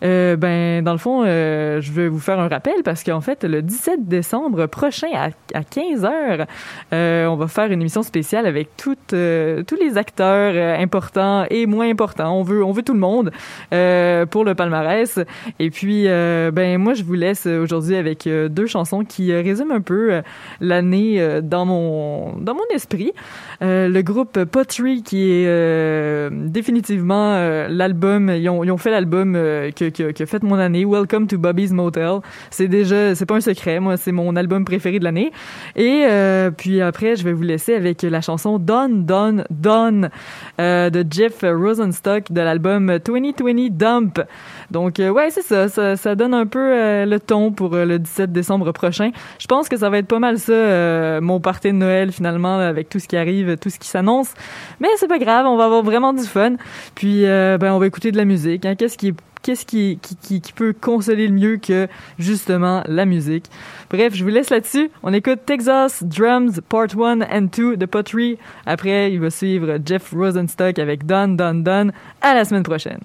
Euh, 0.03 0.35
ben, 0.35 0.83
dans 0.83 0.91
le 0.91 0.97
fond, 0.97 1.23
euh, 1.25 1.79
je 1.79 1.91
vais 1.91 2.07
vous 2.07 2.19
faire 2.19 2.39
un 2.39 2.47
rappel 2.47 2.83
parce 2.83 3.03
qu'en 3.03 3.21
fait, 3.21 3.43
le 3.43 3.61
17 3.61 4.07
décembre 4.07 4.65
prochain 4.65 5.07
à, 5.13 5.29
à 5.57 5.63
15 5.63 6.05
heures, 6.05 6.45
euh, 6.93 7.25
on 7.27 7.35
va 7.35 7.47
faire 7.47 7.71
une 7.71 7.79
émission 7.79 8.03
spéciale 8.03 8.45
avec 8.45 8.75
toutes, 8.75 8.97
tous 9.09 9.75
les 9.79 9.97
acteurs 9.97 10.79
importants 10.79 11.45
et 11.49 11.65
moins 11.65 11.89
importants. 11.89 12.37
On 12.37 12.43
veut, 12.43 12.63
on 12.63 12.71
veut 12.71 12.83
tout 12.83 12.93
le 12.93 12.99
monde 12.99 13.31
pour 14.29 14.43
le 14.43 14.53
palmarès. 14.55 15.19
Et 15.59 15.69
puis, 15.69 16.05
ben, 16.05 16.77
moi, 16.77 16.93
je 16.93 17.03
vous 17.03 17.13
laisse 17.13 17.45
aujourd'hui 17.45 17.95
avec 17.95 18.27
deux 18.27 18.67
chansons 18.67 19.03
qui 19.03 19.33
résument 19.33 19.75
un 19.75 19.81
peu 19.81 20.21
l'année 20.59 21.39
dans 21.41 21.65
mon, 21.65 22.37
dans 22.37 22.55
mon 22.55 22.65
esprit. 22.73 23.11
Le 23.61 24.01
groupe 24.01 24.43
Pottery 24.43 25.03
qui 25.03 25.31
est 25.31 26.29
définitivement 26.31 27.37
l'album, 27.69 28.29
ils 28.29 28.49
ont, 28.49 28.63
ils 28.63 28.71
ont 28.71 28.77
fait 28.77 28.91
l'album 28.91 29.37
que, 29.93 30.11
que, 30.11 30.23
que 30.23 30.25
fait 30.25 30.43
mon 30.43 30.55
année, 30.55 30.85
Welcome 30.85 31.27
to 31.27 31.37
Bobby's 31.37 31.71
Motel. 31.71 32.19
C'est 32.49 32.67
déjà, 32.67 33.15
c'est 33.15 33.25
pas 33.25 33.35
un 33.35 33.41
secret, 33.41 33.79
moi, 33.79 33.97
c'est 33.97 34.11
mon 34.11 34.35
album 34.35 34.65
préféré 34.65 34.99
de 34.99 35.03
l'année. 35.03 35.31
Et 35.75 36.05
euh, 36.09 36.51
puis 36.51 36.81
après, 36.81 37.15
je 37.15 37.23
vais 37.23 37.33
vous 37.33 37.43
laisser 37.43 37.75
avec 37.75 38.01
la 38.01 38.21
chanson 38.21 38.59
Done, 38.59 39.05
Done, 39.05 39.45
Done 39.49 40.09
euh, 40.59 40.89
de 40.89 41.05
Jeff 41.09 41.41
Rosenstock 41.43 42.31
de 42.31 42.41
l'album 42.41 42.99
2020 43.03 43.69
Dump. 43.71 44.21
Donc 44.71 44.99
euh, 44.99 45.09
ouais, 45.09 45.29
c'est 45.29 45.41
ça, 45.41 45.67
ça, 45.67 45.95
ça 45.95 46.15
donne 46.15 46.33
un 46.33 46.45
peu 46.45 46.59
euh, 46.59 47.05
le 47.05 47.19
ton 47.19 47.51
pour 47.51 47.75
le 47.75 47.99
17 47.99 48.31
décembre 48.31 48.71
prochain. 48.71 49.11
Je 49.39 49.47
pense 49.47 49.69
que 49.69 49.77
ça 49.77 49.89
va 49.89 49.99
être 49.99 50.07
pas 50.07 50.19
mal 50.19 50.39
ça, 50.39 51.19
mon 51.21 51.39
party 51.39 51.69
de 51.69 51.73
Noël 51.73 52.11
finalement, 52.11 52.57
avec 52.59 52.89
tout 52.89 52.99
ce 52.99 53.07
qui 53.07 53.17
arrive, 53.17 53.57
tout 53.57 53.69
ce 53.69 53.79
qui 53.79 53.87
s'annonce. 53.87 54.33
Mais 54.79 54.87
c'est 54.97 55.07
pas 55.07 55.19
grave, 55.19 55.45
on 55.45 55.57
va 55.57 55.65
avoir 55.65 55.83
vraiment 55.83 56.13
du 56.13 56.23
fun. 56.23 56.55
Puis 56.95 57.23
ben 57.23 57.71
on 57.73 57.79
va 57.79 57.87
écouter 57.87 58.11
de 58.11 58.17
la 58.17 58.25
musique. 58.25 58.65
Hein. 58.65 58.75
Qu'est-ce 58.75 58.97
qui 58.97 59.09
est 59.09 59.15
qu'est-ce 59.43 59.65
qui, 59.65 59.99
peut 60.55 60.73
consoler 60.73 61.27
le 61.27 61.33
mieux 61.33 61.57
que 61.57 61.87
justement 62.17 62.83
la 62.87 63.05
musique. 63.05 63.45
Bref, 63.91 64.15
je 64.15 64.23
vous 64.23 64.29
laisse 64.29 64.49
là-dessus. 64.49 64.89
On 65.03 65.13
écoute 65.13 65.41
Texas 65.45 66.03
Drums 66.03 66.59
Part 66.67 66.99
1 66.99 67.21
and 67.21 67.49
2 67.55 67.77
de 67.77 67.85
Pottery. 67.85 68.39
Après, 68.65 69.11
il 69.13 69.19
va 69.19 69.29
suivre 69.29 69.77
Jeff 69.85 70.11
Rosenstock 70.11 70.79
avec 70.79 71.05
Done, 71.05 71.37
Done, 71.37 71.63
Done. 71.63 71.91
À 72.21 72.33
la 72.33 72.45
semaine 72.45 72.63
prochaine. 72.63 72.99